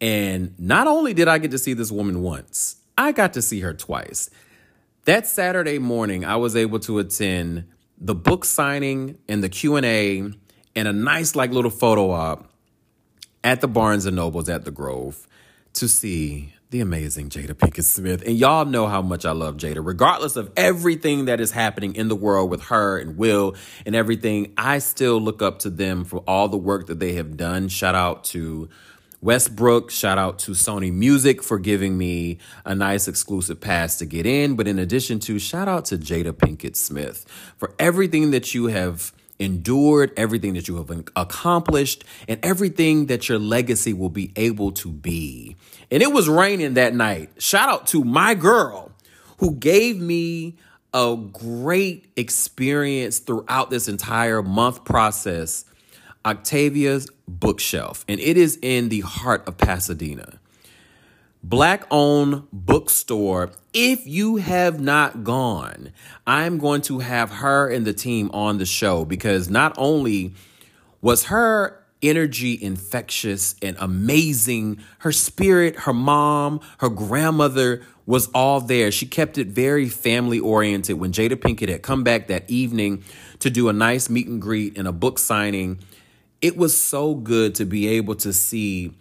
And 0.00 0.58
not 0.58 0.86
only 0.86 1.14
did 1.14 1.28
I 1.28 1.38
get 1.38 1.50
to 1.52 1.58
see 1.58 1.72
this 1.72 1.90
woman 1.90 2.22
once, 2.22 2.76
I 2.98 3.12
got 3.12 3.32
to 3.34 3.42
see 3.42 3.60
her 3.60 3.74
twice. 3.74 4.30
That 5.04 5.26
Saturday 5.26 5.78
morning, 5.78 6.24
I 6.24 6.36
was 6.36 6.56
able 6.56 6.80
to 6.80 6.98
attend 6.98 7.66
the 7.98 8.14
book 8.14 8.44
signing 8.44 9.18
and 9.28 9.42
the 9.42 9.48
Q&A 9.48 10.20
and 10.20 10.88
a 10.88 10.92
nice 10.92 11.34
like 11.34 11.50
little 11.50 11.70
photo 11.70 12.10
op 12.10 12.50
at 13.42 13.60
the 13.60 13.68
Barnes 13.68 14.06
and 14.06 14.16
Nobles 14.16 14.48
at 14.48 14.64
the 14.64 14.70
Grove 14.70 15.26
to 15.74 15.88
see 15.88 16.52
the 16.70 16.80
amazing 16.80 17.28
Jada 17.28 17.52
Pinkett 17.52 17.84
Smith. 17.84 18.22
And 18.26 18.36
y'all 18.36 18.64
know 18.64 18.88
how 18.88 19.00
much 19.00 19.24
I 19.24 19.30
love 19.30 19.56
Jada. 19.56 19.84
Regardless 19.84 20.36
of 20.36 20.50
everything 20.56 21.26
that 21.26 21.40
is 21.40 21.52
happening 21.52 21.94
in 21.94 22.08
the 22.08 22.16
world 22.16 22.50
with 22.50 22.64
her 22.64 22.98
and 22.98 23.16
Will 23.16 23.54
and 23.86 23.94
everything, 23.94 24.52
I 24.58 24.78
still 24.80 25.20
look 25.20 25.42
up 25.42 25.60
to 25.60 25.70
them 25.70 26.04
for 26.04 26.18
all 26.26 26.48
the 26.48 26.56
work 26.56 26.88
that 26.88 26.98
they 26.98 27.14
have 27.14 27.36
done. 27.36 27.68
Shout 27.68 27.94
out 27.94 28.24
to 28.24 28.68
Westbrook, 29.26 29.90
shout 29.90 30.18
out 30.18 30.38
to 30.38 30.52
Sony 30.52 30.92
Music 30.92 31.42
for 31.42 31.58
giving 31.58 31.98
me 31.98 32.38
a 32.64 32.76
nice 32.76 33.08
exclusive 33.08 33.60
pass 33.60 33.98
to 33.98 34.06
get 34.06 34.24
in. 34.24 34.54
But 34.54 34.68
in 34.68 34.78
addition 34.78 35.18
to, 35.18 35.40
shout 35.40 35.66
out 35.66 35.86
to 35.86 35.98
Jada 35.98 36.30
Pinkett 36.30 36.76
Smith 36.76 37.26
for 37.56 37.74
everything 37.76 38.30
that 38.30 38.54
you 38.54 38.66
have 38.66 39.12
endured, 39.40 40.12
everything 40.16 40.54
that 40.54 40.68
you 40.68 40.76
have 40.76 40.92
accomplished, 41.16 42.04
and 42.28 42.38
everything 42.44 43.06
that 43.06 43.28
your 43.28 43.40
legacy 43.40 43.92
will 43.92 44.10
be 44.10 44.30
able 44.36 44.70
to 44.70 44.92
be. 44.92 45.56
And 45.90 46.04
it 46.04 46.12
was 46.12 46.28
raining 46.28 46.74
that 46.74 46.94
night. 46.94 47.30
Shout 47.38 47.68
out 47.68 47.88
to 47.88 48.04
my 48.04 48.34
girl 48.34 48.92
who 49.38 49.56
gave 49.56 50.00
me 50.00 50.56
a 50.94 51.16
great 51.32 52.12
experience 52.14 53.18
throughout 53.18 53.70
this 53.70 53.88
entire 53.88 54.40
month 54.40 54.84
process 54.84 55.64
Octavia's 56.26 57.08
Bookshelf, 57.28 58.04
and 58.08 58.20
it 58.20 58.36
is 58.36 58.58
in 58.60 58.88
the 58.88 59.00
heart 59.00 59.46
of 59.46 59.56
Pasadena. 59.56 60.40
Black 61.42 61.86
owned 61.92 62.42
bookstore. 62.52 63.52
If 63.72 64.04
you 64.04 64.36
have 64.36 64.80
not 64.80 65.22
gone, 65.22 65.92
I'm 66.26 66.58
going 66.58 66.82
to 66.82 66.98
have 66.98 67.30
her 67.30 67.70
and 67.70 67.86
the 67.86 67.92
team 67.92 68.30
on 68.34 68.58
the 68.58 68.66
show 68.66 69.04
because 69.04 69.48
not 69.48 69.72
only 69.78 70.34
was 71.00 71.26
her 71.26 71.84
energy 72.02 72.58
infectious 72.60 73.54
and 73.62 73.76
amazing, 73.78 74.80
her 74.98 75.12
spirit, 75.12 75.76
her 75.80 75.92
mom, 75.92 76.60
her 76.78 76.88
grandmother 76.88 77.82
was 78.06 78.28
all 78.28 78.60
there. 78.60 78.90
She 78.90 79.06
kept 79.06 79.38
it 79.38 79.48
very 79.48 79.88
family 79.88 80.40
oriented. 80.40 80.98
When 80.98 81.12
Jada 81.12 81.36
Pinkett 81.36 81.68
had 81.68 81.82
come 81.82 82.02
back 82.02 82.26
that 82.26 82.48
evening 82.50 83.04
to 83.38 83.50
do 83.50 83.68
a 83.68 83.72
nice 83.72 84.10
meet 84.10 84.26
and 84.26 84.42
greet 84.42 84.76
and 84.76 84.88
a 84.88 84.92
book 84.92 85.18
signing, 85.18 85.78
it 86.40 86.56
was 86.56 86.78
so 86.78 87.14
good 87.14 87.54
to 87.56 87.64
be 87.64 87.88
able 87.88 88.14
to 88.16 88.32
see 88.32 88.92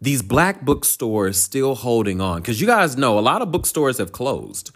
these 0.00 0.22
black 0.22 0.62
bookstores 0.62 1.38
still 1.38 1.74
holding 1.74 2.20
on. 2.20 2.40
Because 2.40 2.60
you 2.60 2.66
guys 2.66 2.96
know 2.96 3.18
a 3.18 3.20
lot 3.20 3.42
of 3.42 3.52
bookstores 3.52 3.98
have 3.98 4.12
closed. 4.12 4.70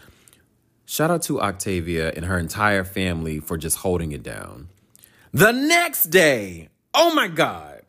Shout 0.85 1.11
out 1.11 1.23
to 1.23 1.41
Octavia 1.41 2.13
and 2.15 2.25
her 2.25 2.39
entire 2.39 2.85
family 2.85 3.41
for 3.41 3.59
just 3.59 3.79
holding 3.79 4.13
it 4.13 4.23
down. 4.23 4.69
The 5.33 5.51
next 5.51 6.05
day, 6.05 6.69
oh 6.95 7.13
my 7.13 7.27
God, 7.27 7.83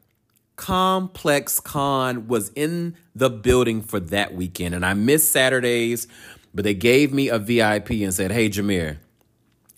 ComplexCon 0.57 2.25
was 2.25 2.49
in 2.55 2.95
the 3.15 3.29
building 3.29 3.81
for 3.83 3.99
that 3.99 4.33
weekend. 4.33 4.73
And 4.73 4.83
I 4.83 4.95
missed 4.95 5.31
Saturdays, 5.31 6.07
but 6.53 6.63
they 6.63 6.73
gave 6.73 7.13
me 7.13 7.29
a 7.29 7.37
VIP 7.37 7.91
and 7.91 8.13
said, 8.13 8.31
hey, 8.31 8.49
Jamir, 8.49 8.97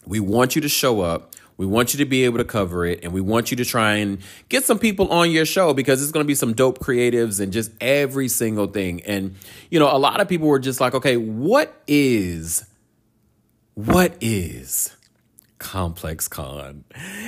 we 0.06 0.22
want 0.22 0.56
you 0.56 0.62
to 0.62 0.70
show 0.70 1.02
up. 1.02 1.29
We 1.60 1.66
want 1.66 1.94
you 1.94 1.98
to 1.98 2.06
be 2.06 2.24
able 2.24 2.38
to 2.38 2.46
cover 2.46 2.86
it 2.86 3.02
and 3.04 3.12
we 3.12 3.20
want 3.20 3.52
you 3.52 3.58
to 3.58 3.66
try 3.66 3.96
and 3.96 4.20
get 4.48 4.64
some 4.64 4.80
people 4.80 5.10
on 5.10 5.30
your 5.30 5.46
show 5.46 5.74
because 5.74 6.02
it's 6.02 6.14
going 6.14 6.24
to 6.24 6.28
be 6.28 6.34
some 6.34 6.54
dope 6.54 6.80
creatives 6.80 7.42
and 7.42 7.52
just 7.52 7.74
every 7.82 8.30
single 8.30 8.68
thing. 8.68 9.02
And, 9.02 9.36
you 9.70 9.78
know, 9.78 9.94
a 9.94 10.00
lot 10.00 10.22
of 10.22 10.30
people 10.30 10.48
were 10.48 10.60
just 10.60 10.80
like, 10.80 10.96
okay, 10.96 11.18
what 11.18 11.84
is, 11.86 12.64
what 13.74 14.16
is 14.22 14.96
ComplexCon. 15.60 16.84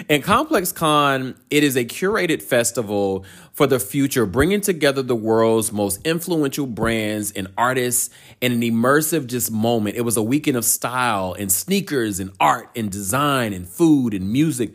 And 0.09 0.23
ComplexCon, 0.23 1.37
it 1.49 1.63
is 1.63 1.75
a 1.75 1.85
curated 1.85 2.41
festival 2.41 3.25
for 3.53 3.67
the 3.67 3.79
future, 3.79 4.25
bringing 4.25 4.61
together 4.61 5.03
the 5.03 5.15
world's 5.15 5.71
most 5.71 6.05
influential 6.05 6.65
brands 6.65 7.31
and 7.31 7.49
artists 7.57 8.09
in 8.39 8.51
an 8.51 8.61
immersive 8.61 9.27
just 9.27 9.51
moment. 9.51 9.95
It 9.97 10.01
was 10.01 10.17
a 10.17 10.23
weekend 10.23 10.57
of 10.57 10.65
style 10.65 11.35
and 11.37 11.51
sneakers 11.51 12.19
and 12.19 12.31
art 12.39 12.69
and 12.75 12.91
design 12.91 13.53
and 13.53 13.67
food 13.67 14.13
and 14.13 14.31
music. 14.31 14.73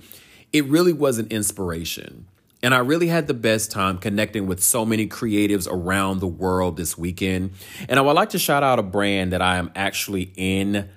It 0.52 0.64
really 0.66 0.92
was 0.92 1.18
an 1.18 1.26
inspiration. 1.28 2.26
And 2.62 2.74
I 2.74 2.78
really 2.78 3.08
had 3.08 3.26
the 3.26 3.34
best 3.34 3.70
time 3.70 3.98
connecting 3.98 4.46
with 4.46 4.62
so 4.62 4.84
many 4.84 5.06
creatives 5.06 5.68
around 5.70 6.20
the 6.20 6.26
world 6.26 6.76
this 6.76 6.96
weekend. 6.96 7.52
And 7.88 7.98
I 7.98 8.02
would 8.02 8.16
like 8.16 8.30
to 8.30 8.38
shout 8.38 8.62
out 8.62 8.78
a 8.78 8.82
brand 8.82 9.32
that 9.32 9.42
I 9.42 9.56
am 9.56 9.70
actually 9.74 10.32
in 10.36 10.88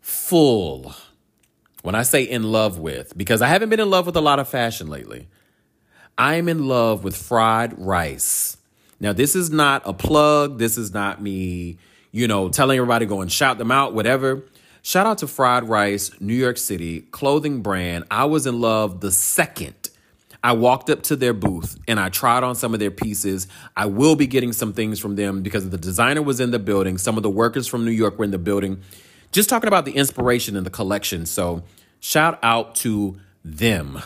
full 0.00 0.94
when 1.86 1.94
I 1.94 2.02
say 2.02 2.24
in 2.24 2.42
love 2.42 2.80
with, 2.80 3.16
because 3.16 3.40
I 3.40 3.46
haven't 3.46 3.68
been 3.68 3.78
in 3.78 3.88
love 3.88 4.06
with 4.06 4.16
a 4.16 4.20
lot 4.20 4.40
of 4.40 4.48
fashion 4.48 4.88
lately, 4.88 5.28
I'm 6.18 6.48
in 6.48 6.66
love 6.66 7.04
with 7.04 7.16
fried 7.16 7.78
rice. 7.78 8.56
Now, 8.98 9.12
this 9.12 9.36
is 9.36 9.52
not 9.52 9.82
a 9.84 9.92
plug. 9.92 10.58
This 10.58 10.76
is 10.78 10.92
not 10.92 11.22
me, 11.22 11.78
you 12.10 12.26
know, 12.26 12.48
telling 12.48 12.76
everybody 12.76 13.06
go 13.06 13.20
and 13.20 13.30
shout 13.30 13.58
them 13.58 13.70
out, 13.70 13.94
whatever. 13.94 14.42
Shout 14.82 15.06
out 15.06 15.18
to 15.18 15.28
Fried 15.28 15.68
Rice, 15.68 16.10
New 16.20 16.34
York 16.34 16.58
City, 16.58 17.02
clothing 17.02 17.62
brand. 17.62 18.04
I 18.10 18.24
was 18.24 18.48
in 18.48 18.60
love 18.60 19.00
the 19.00 19.12
second 19.12 19.90
I 20.46 20.52
walked 20.52 20.90
up 20.90 21.02
to 21.02 21.16
their 21.16 21.34
booth 21.34 21.76
and 21.88 21.98
I 21.98 22.08
tried 22.08 22.44
on 22.44 22.54
some 22.54 22.72
of 22.72 22.78
their 22.78 22.92
pieces. 22.92 23.48
I 23.76 23.86
will 23.86 24.14
be 24.14 24.28
getting 24.28 24.52
some 24.52 24.72
things 24.72 25.00
from 25.00 25.16
them 25.16 25.42
because 25.42 25.68
the 25.68 25.76
designer 25.76 26.22
was 26.22 26.38
in 26.38 26.52
the 26.52 26.60
building. 26.60 26.98
Some 26.98 27.16
of 27.16 27.24
the 27.24 27.30
workers 27.30 27.66
from 27.66 27.84
New 27.84 27.90
York 27.90 28.16
were 28.16 28.24
in 28.24 28.30
the 28.30 28.38
building. 28.38 28.80
Just 29.36 29.50
talking 29.50 29.68
about 29.68 29.84
the 29.84 29.92
inspiration 29.92 30.56
and 30.56 30.64
the 30.64 30.70
collection. 30.70 31.26
So, 31.26 31.62
shout 32.00 32.38
out 32.42 32.74
to 32.76 33.20
them. 33.44 34.00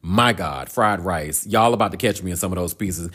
My 0.00 0.32
God, 0.32 0.70
fried 0.70 1.00
rice. 1.00 1.46
Y'all 1.46 1.74
about 1.74 1.90
to 1.90 1.98
catch 1.98 2.22
me 2.22 2.30
in 2.30 2.38
some 2.38 2.50
of 2.50 2.56
those 2.56 2.72
pieces. 2.72 3.10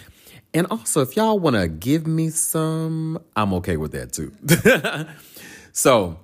And 0.54 0.68
also, 0.70 1.02
if 1.02 1.16
y'all 1.16 1.40
want 1.40 1.56
to 1.56 1.68
give 1.68 2.06
me 2.06 2.30
some, 2.30 3.18
I'm 3.36 3.52
okay 3.56 3.78
with 3.78 3.94
that 3.94 4.14
too. 4.14 4.32
so, 5.72 6.20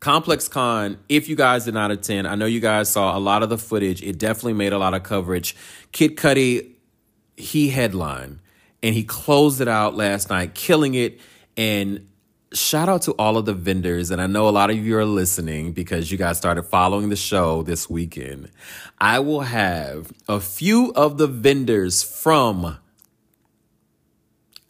ComplexCon, 0.00 0.96
if 1.10 1.28
you 1.28 1.36
guys 1.36 1.66
did 1.66 1.74
not 1.74 1.90
attend, 1.90 2.26
I 2.26 2.34
know 2.34 2.46
you 2.46 2.60
guys 2.60 2.88
saw 2.88 3.18
a 3.18 3.20
lot 3.20 3.42
of 3.42 3.50
the 3.50 3.58
footage. 3.58 4.02
It 4.02 4.18
definitely 4.18 4.54
made 4.54 4.72
a 4.72 4.78
lot 4.78 4.94
of 4.94 5.02
coverage. 5.02 5.54
Kid 5.92 6.16
Cudi, 6.16 6.70
he 7.36 7.68
headlined 7.68 8.38
and 8.82 8.94
he 8.94 9.04
closed 9.04 9.60
it 9.60 9.68
out 9.68 9.94
last 9.94 10.30
night, 10.30 10.54
killing 10.54 10.94
it. 10.94 11.20
And 11.58 12.08
shout 12.54 12.88
out 12.88 13.02
to 13.02 13.12
all 13.12 13.36
of 13.36 13.44
the 13.44 13.52
vendors. 13.52 14.10
And 14.10 14.20
I 14.20 14.26
know 14.26 14.48
a 14.48 14.50
lot 14.50 14.70
of 14.70 14.76
you 14.76 14.96
are 14.96 15.04
listening 15.04 15.72
because 15.72 16.10
you 16.10 16.18
guys 16.18 16.38
started 16.38 16.62
following 16.62 17.08
the 17.08 17.16
show 17.16 17.62
this 17.62 17.90
weekend. 17.90 18.50
I 18.98 19.18
will 19.18 19.42
have 19.42 20.12
a 20.28 20.40
few 20.40 20.92
of 20.94 21.18
the 21.18 21.26
vendors 21.26 22.02
from 22.02 22.78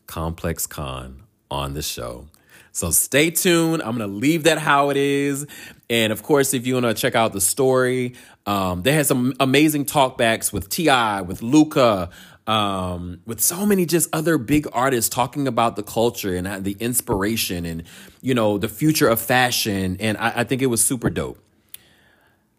ComplexCon 0.06 1.20
on 1.50 1.74
the 1.74 1.82
show. 1.82 2.28
So 2.72 2.90
stay 2.90 3.30
tuned. 3.30 3.82
I'm 3.82 3.96
going 3.96 4.10
to 4.10 4.16
leave 4.16 4.44
that 4.44 4.58
how 4.58 4.90
it 4.90 4.96
is. 4.96 5.46
And 5.88 6.12
of 6.12 6.24
course, 6.24 6.54
if 6.54 6.66
you 6.66 6.74
want 6.74 6.86
to 6.86 6.94
check 6.94 7.14
out 7.14 7.32
the 7.32 7.40
story, 7.40 8.14
um, 8.46 8.82
they 8.82 8.92
had 8.92 9.06
some 9.06 9.32
amazing 9.38 9.84
talkbacks 9.84 10.52
with 10.52 10.68
T.I., 10.68 11.22
with 11.22 11.40
Luca, 11.40 12.10
um, 12.46 13.20
with 13.26 13.40
so 13.40 13.64
many 13.64 13.86
just 13.86 14.14
other 14.14 14.38
big 14.38 14.66
artists 14.72 15.08
talking 15.08 15.48
about 15.48 15.76
the 15.76 15.82
culture 15.82 16.34
and 16.34 16.64
the 16.64 16.76
inspiration 16.78 17.64
and, 17.64 17.84
you 18.20 18.34
know, 18.34 18.58
the 18.58 18.68
future 18.68 19.08
of 19.08 19.20
fashion. 19.20 19.96
And 20.00 20.18
I, 20.18 20.40
I 20.40 20.44
think 20.44 20.60
it 20.60 20.66
was 20.66 20.84
super 20.84 21.10
dope. 21.10 21.38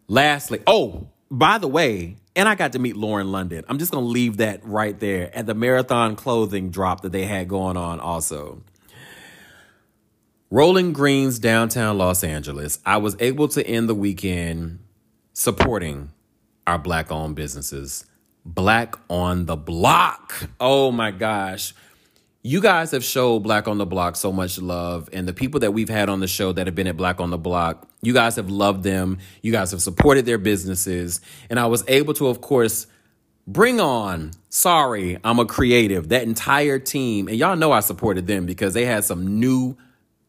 Lastly, 0.08 0.60
oh, 0.66 1.08
by 1.30 1.58
the 1.58 1.68
way, 1.68 2.16
and 2.34 2.48
I 2.48 2.54
got 2.54 2.72
to 2.72 2.78
meet 2.78 2.96
Lauren 2.96 3.32
London. 3.32 3.64
I'm 3.68 3.78
just 3.78 3.92
to 4.04 4.08
leave 4.10 4.36
that 4.36 4.64
right 4.64 4.98
there 4.98 5.34
at 5.34 5.46
the 5.46 5.54
marathon 5.54 6.16
clothing 6.16 6.70
drop 6.70 7.00
that 7.00 7.12
they 7.12 7.24
had 7.24 7.48
going 7.48 7.76
on 7.76 7.98
also. 7.98 8.62
Rolling 10.50 10.92
Greens, 10.92 11.38
downtown 11.40 11.98
Los 11.98 12.22
Angeles, 12.22 12.78
I 12.86 12.98
was 12.98 13.16
able 13.18 13.48
to 13.48 13.66
end 13.66 13.88
the 13.88 13.94
weekend 13.94 14.78
supporting 15.32 16.12
our 16.66 16.78
black 16.78 17.10
owned 17.10 17.34
businesses. 17.34 18.04
Black 18.46 18.94
on 19.10 19.46
the 19.46 19.56
Block. 19.56 20.48
Oh 20.60 20.92
my 20.92 21.10
gosh. 21.10 21.74
You 22.42 22.60
guys 22.60 22.92
have 22.92 23.02
showed 23.02 23.40
Black 23.40 23.66
on 23.66 23.78
the 23.78 23.86
Block 23.86 24.14
so 24.14 24.30
much 24.30 24.60
love, 24.60 25.08
and 25.12 25.26
the 25.26 25.32
people 25.32 25.58
that 25.60 25.72
we've 25.72 25.88
had 25.88 26.08
on 26.08 26.20
the 26.20 26.28
show 26.28 26.52
that 26.52 26.68
have 26.68 26.76
been 26.76 26.86
at 26.86 26.96
Black 26.96 27.20
on 27.20 27.30
the 27.30 27.38
Block, 27.38 27.88
you 28.02 28.14
guys 28.14 28.36
have 28.36 28.48
loved 28.48 28.84
them. 28.84 29.18
You 29.42 29.50
guys 29.50 29.72
have 29.72 29.82
supported 29.82 30.26
their 30.26 30.38
businesses. 30.38 31.20
And 31.50 31.58
I 31.58 31.66
was 31.66 31.82
able 31.88 32.14
to, 32.14 32.28
of 32.28 32.40
course, 32.40 32.86
bring 33.48 33.80
on 33.80 34.30
Sorry, 34.48 35.18
I'm 35.24 35.40
a 35.40 35.44
Creative, 35.44 36.08
that 36.10 36.22
entire 36.22 36.78
team. 36.78 37.26
And 37.26 37.36
y'all 37.36 37.56
know 37.56 37.72
I 37.72 37.80
supported 37.80 38.28
them 38.28 38.46
because 38.46 38.74
they 38.74 38.84
had 38.84 39.04
some 39.04 39.40
new 39.40 39.76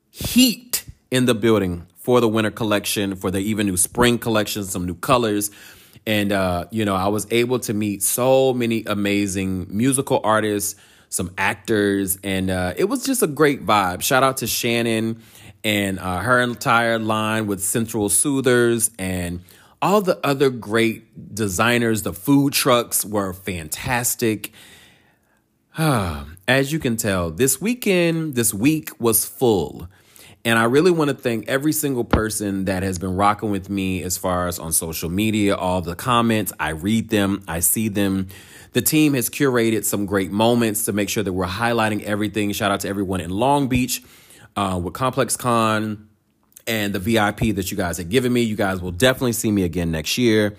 heat 0.10 0.86
in 1.12 1.26
the 1.26 1.36
building 1.36 1.86
for 1.98 2.20
the 2.20 2.28
winter 2.28 2.52
collection, 2.52 3.16
for 3.16 3.30
the 3.30 3.40
even 3.40 3.68
new 3.68 3.78
spring 3.78 4.18
collection, 4.18 4.64
some 4.64 4.86
new 4.86 4.96
colors. 4.96 5.52
And, 6.08 6.32
uh, 6.32 6.66
you 6.72 6.86
know, 6.86 6.96
I 6.96 7.10
was 7.10 7.28
able 7.32 7.60
to 7.60 7.74
meet 7.74 8.02
so 8.02 8.54
many 8.54 8.84
amazing 8.86 9.68
musical 9.70 10.22
artists, 10.24 10.80
some 11.10 11.32
actors, 11.38 12.18
and 12.24 12.50
uh, 12.50 12.74
it 12.78 12.86
was 12.86 13.06
just 13.06 13.22
a 13.22 13.28
great 13.28 13.66
vibe. 13.66 14.02
Shout 14.02 14.24
out 14.24 14.38
to 14.38 14.48
Shannon 14.48 15.22
and 15.66 16.00
uh, 16.00 16.20
her 16.20 16.40
entire 16.40 16.98
line 16.98 17.46
with 17.46 17.62
Central 17.62 18.08
Soothers 18.08 18.90
and 18.98 19.42
all 19.82 20.00
the 20.00 20.18
other 20.26 20.50
great 20.50 21.36
designers. 21.36 22.04
The 22.04 22.14
food 22.14 22.54
trucks 22.54 23.04
were 23.04 23.34
fantastic. 23.34 24.54
As 25.78 26.72
you 26.72 26.80
can 26.80 26.96
tell, 26.96 27.32
this 27.32 27.60
weekend, 27.60 28.36
this 28.36 28.54
week 28.54 28.98
was 28.98 29.26
full. 29.26 29.90
And 30.48 30.58
I 30.58 30.64
really 30.64 30.92
want 30.92 31.10
to 31.10 31.14
thank 31.14 31.50
every 31.50 31.74
single 31.74 32.06
person 32.06 32.64
that 32.66 32.82
has 32.82 32.98
been 32.98 33.18
rocking 33.18 33.52
with 33.52 33.70
me 33.70 34.02
as 34.02 34.18
far 34.18 34.48
as 34.48 34.60
on 34.60 34.72
social 34.72 35.10
media, 35.10 35.58
all 35.58 35.82
the 35.82 35.94
comments. 35.94 36.54
I 36.58 36.70
read 36.70 37.10
them, 37.10 37.44
I 37.50 37.60
see 37.60 37.90
them. 37.90 38.30
The 38.72 38.82
team 38.82 39.14
has 39.14 39.30
curated 39.30 39.84
some 39.84 40.06
great 40.06 40.32
moments 40.32 40.86
to 40.86 40.94
make 40.94 41.10
sure 41.10 41.22
that 41.22 41.34
we're 41.34 41.48
highlighting 41.48 42.02
everything. 42.04 42.54
Shout 42.54 42.72
out 42.72 42.80
to 42.80 42.88
everyone 42.88 43.20
in 43.20 43.30
Long 43.30 43.68
Beach 43.68 44.02
uh, 44.56 44.80
with 44.82 44.94
ComplexCon 44.94 46.06
and 46.66 46.96
the 46.96 47.00
VIP 47.00 47.54
that 47.58 47.70
you 47.70 47.76
guys 47.76 47.98
have 47.98 48.08
given 48.08 48.32
me. 48.32 48.40
You 48.44 48.56
guys 48.56 48.80
will 48.80 48.94
definitely 48.94 49.34
see 49.34 49.52
me 49.52 49.64
again 49.64 49.92
next 49.92 50.18
year. 50.18 50.56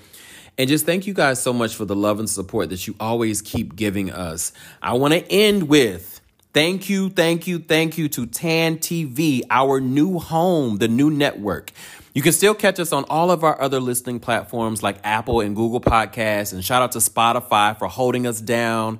And 0.58 0.68
just 0.68 0.84
thank 0.84 1.06
you 1.06 1.14
guys 1.14 1.40
so 1.40 1.54
much 1.54 1.74
for 1.74 1.86
the 1.86 1.96
love 1.96 2.18
and 2.18 2.28
support 2.28 2.68
that 2.68 2.86
you 2.86 2.94
always 3.00 3.40
keep 3.40 3.74
giving 3.74 4.12
us. 4.12 4.52
I 4.82 4.92
want 4.92 5.14
to 5.14 5.32
end 5.32 5.70
with 5.70 6.17
Thank 6.54 6.88
you, 6.88 7.10
thank 7.10 7.46
you, 7.46 7.58
thank 7.58 7.98
you 7.98 8.08
to 8.08 8.24
Tan 8.24 8.78
TV, 8.78 9.42
our 9.50 9.80
new 9.80 10.18
home, 10.18 10.78
the 10.78 10.88
new 10.88 11.10
network. 11.10 11.72
You 12.14 12.22
can 12.22 12.32
still 12.32 12.54
catch 12.54 12.80
us 12.80 12.90
on 12.90 13.04
all 13.04 13.30
of 13.30 13.44
our 13.44 13.60
other 13.60 13.80
listening 13.80 14.18
platforms 14.18 14.82
like 14.82 14.96
Apple 15.04 15.42
and 15.42 15.54
Google 15.54 15.80
Podcasts. 15.80 16.54
And 16.54 16.64
shout 16.64 16.80
out 16.80 16.92
to 16.92 16.98
Spotify 17.00 17.78
for 17.78 17.86
holding 17.86 18.26
us 18.26 18.40
down. 18.40 18.98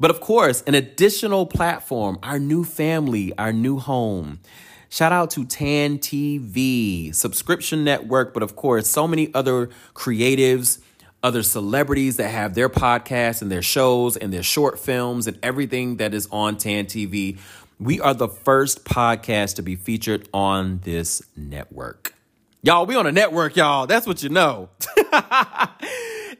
But 0.00 0.10
of 0.10 0.20
course, 0.20 0.62
an 0.66 0.74
additional 0.74 1.46
platform, 1.46 2.18
our 2.24 2.40
new 2.40 2.64
family, 2.64 3.32
our 3.38 3.52
new 3.52 3.78
home. 3.78 4.40
Shout 4.88 5.12
out 5.12 5.30
to 5.30 5.44
Tan 5.44 5.98
TV, 5.98 7.14
subscription 7.14 7.84
network, 7.84 8.34
but 8.34 8.42
of 8.42 8.56
course, 8.56 8.88
so 8.88 9.06
many 9.06 9.32
other 9.34 9.70
creatives 9.94 10.80
other 11.22 11.42
celebrities 11.42 12.16
that 12.16 12.28
have 12.28 12.54
their 12.54 12.68
podcasts 12.68 13.42
and 13.42 13.50
their 13.50 13.62
shows 13.62 14.16
and 14.16 14.32
their 14.32 14.42
short 14.42 14.78
films 14.78 15.26
and 15.26 15.38
everything 15.42 15.96
that 15.96 16.14
is 16.14 16.28
on 16.30 16.56
Tan 16.56 16.86
TV. 16.86 17.38
We 17.80 18.00
are 18.00 18.14
the 18.14 18.28
first 18.28 18.84
podcast 18.84 19.56
to 19.56 19.62
be 19.62 19.76
featured 19.76 20.28
on 20.32 20.80
this 20.84 21.22
network. 21.36 22.14
Y'all, 22.62 22.86
we 22.86 22.96
on 22.96 23.06
a 23.06 23.12
network, 23.12 23.56
y'all. 23.56 23.86
That's 23.86 24.06
what 24.06 24.22
you 24.22 24.28
know. 24.28 24.68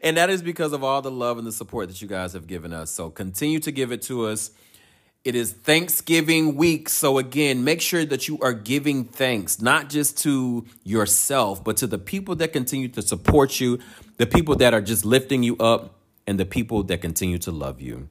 and 0.03 0.17
that 0.17 0.29
is 0.29 0.41
because 0.41 0.73
of 0.73 0.83
all 0.83 1.01
the 1.01 1.11
love 1.11 1.37
and 1.37 1.47
the 1.47 1.51
support 1.51 1.87
that 1.87 2.01
you 2.01 2.07
guys 2.07 2.33
have 2.33 2.45
given 2.45 2.73
us. 2.73 2.91
So 2.91 3.09
continue 3.09 3.59
to 3.59 3.71
give 3.71 3.91
it 3.91 4.01
to 4.03 4.27
us. 4.27 4.51
It 5.25 5.35
is 5.35 5.51
Thanksgiving 5.51 6.55
week. 6.55 6.87
So, 6.87 7.17
again, 7.17 7.65
make 7.65 7.81
sure 7.81 8.05
that 8.05 8.29
you 8.29 8.39
are 8.39 8.53
giving 8.53 9.03
thanks, 9.03 9.61
not 9.61 9.89
just 9.89 10.17
to 10.19 10.65
yourself, 10.85 11.61
but 11.61 11.75
to 11.77 11.87
the 11.87 11.97
people 11.97 12.35
that 12.35 12.53
continue 12.53 12.87
to 12.87 13.01
support 13.01 13.59
you, 13.59 13.79
the 14.15 14.25
people 14.25 14.55
that 14.55 14.73
are 14.73 14.79
just 14.79 15.03
lifting 15.03 15.43
you 15.43 15.57
up, 15.57 15.95
and 16.25 16.39
the 16.39 16.45
people 16.45 16.83
that 16.83 17.01
continue 17.01 17.37
to 17.39 17.51
love 17.51 17.81
you. 17.81 18.07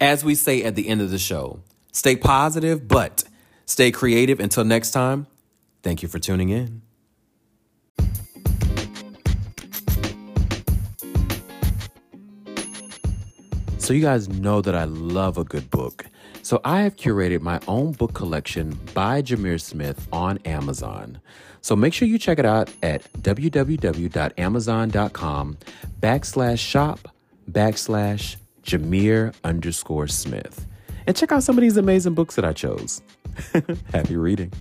As 0.00 0.24
we 0.24 0.34
say 0.34 0.64
at 0.64 0.74
the 0.74 0.88
end 0.88 1.00
of 1.00 1.12
the 1.12 1.18
show, 1.18 1.60
stay 1.92 2.16
positive, 2.16 2.88
but 2.88 3.22
stay 3.64 3.92
creative. 3.92 4.40
Until 4.40 4.64
next 4.64 4.90
time, 4.90 5.28
thank 5.84 6.02
you 6.02 6.08
for 6.08 6.18
tuning 6.18 6.48
in. 6.48 6.82
So, 13.78 13.92
you 13.94 14.00
guys 14.00 14.28
know 14.28 14.60
that 14.60 14.74
I 14.74 14.84
love 14.84 15.38
a 15.38 15.44
good 15.44 15.70
book. 15.70 16.06
So 16.42 16.60
I 16.64 16.82
have 16.82 16.96
curated 16.96 17.40
my 17.40 17.60
own 17.68 17.92
book 17.92 18.12
collection 18.14 18.76
by 18.94 19.22
Jamir 19.22 19.60
Smith 19.60 20.08
on 20.12 20.38
Amazon. 20.38 21.20
So 21.60 21.76
make 21.76 21.94
sure 21.94 22.08
you 22.08 22.18
check 22.18 22.40
it 22.40 22.44
out 22.44 22.68
at 22.82 23.04
www.amazon.com 23.22 25.58
backslash 26.00 26.58
shop 26.58 27.14
backslash 27.50 28.36
Jamir 28.64 29.32
underscore 29.44 30.08
Smith. 30.08 30.66
And 31.06 31.16
check 31.16 31.30
out 31.32 31.44
some 31.44 31.56
of 31.56 31.62
these 31.62 31.76
amazing 31.76 32.14
books 32.14 32.34
that 32.36 32.44
I 32.44 32.52
chose. 32.52 33.02
Happy 33.92 34.16
reading. 34.16 34.52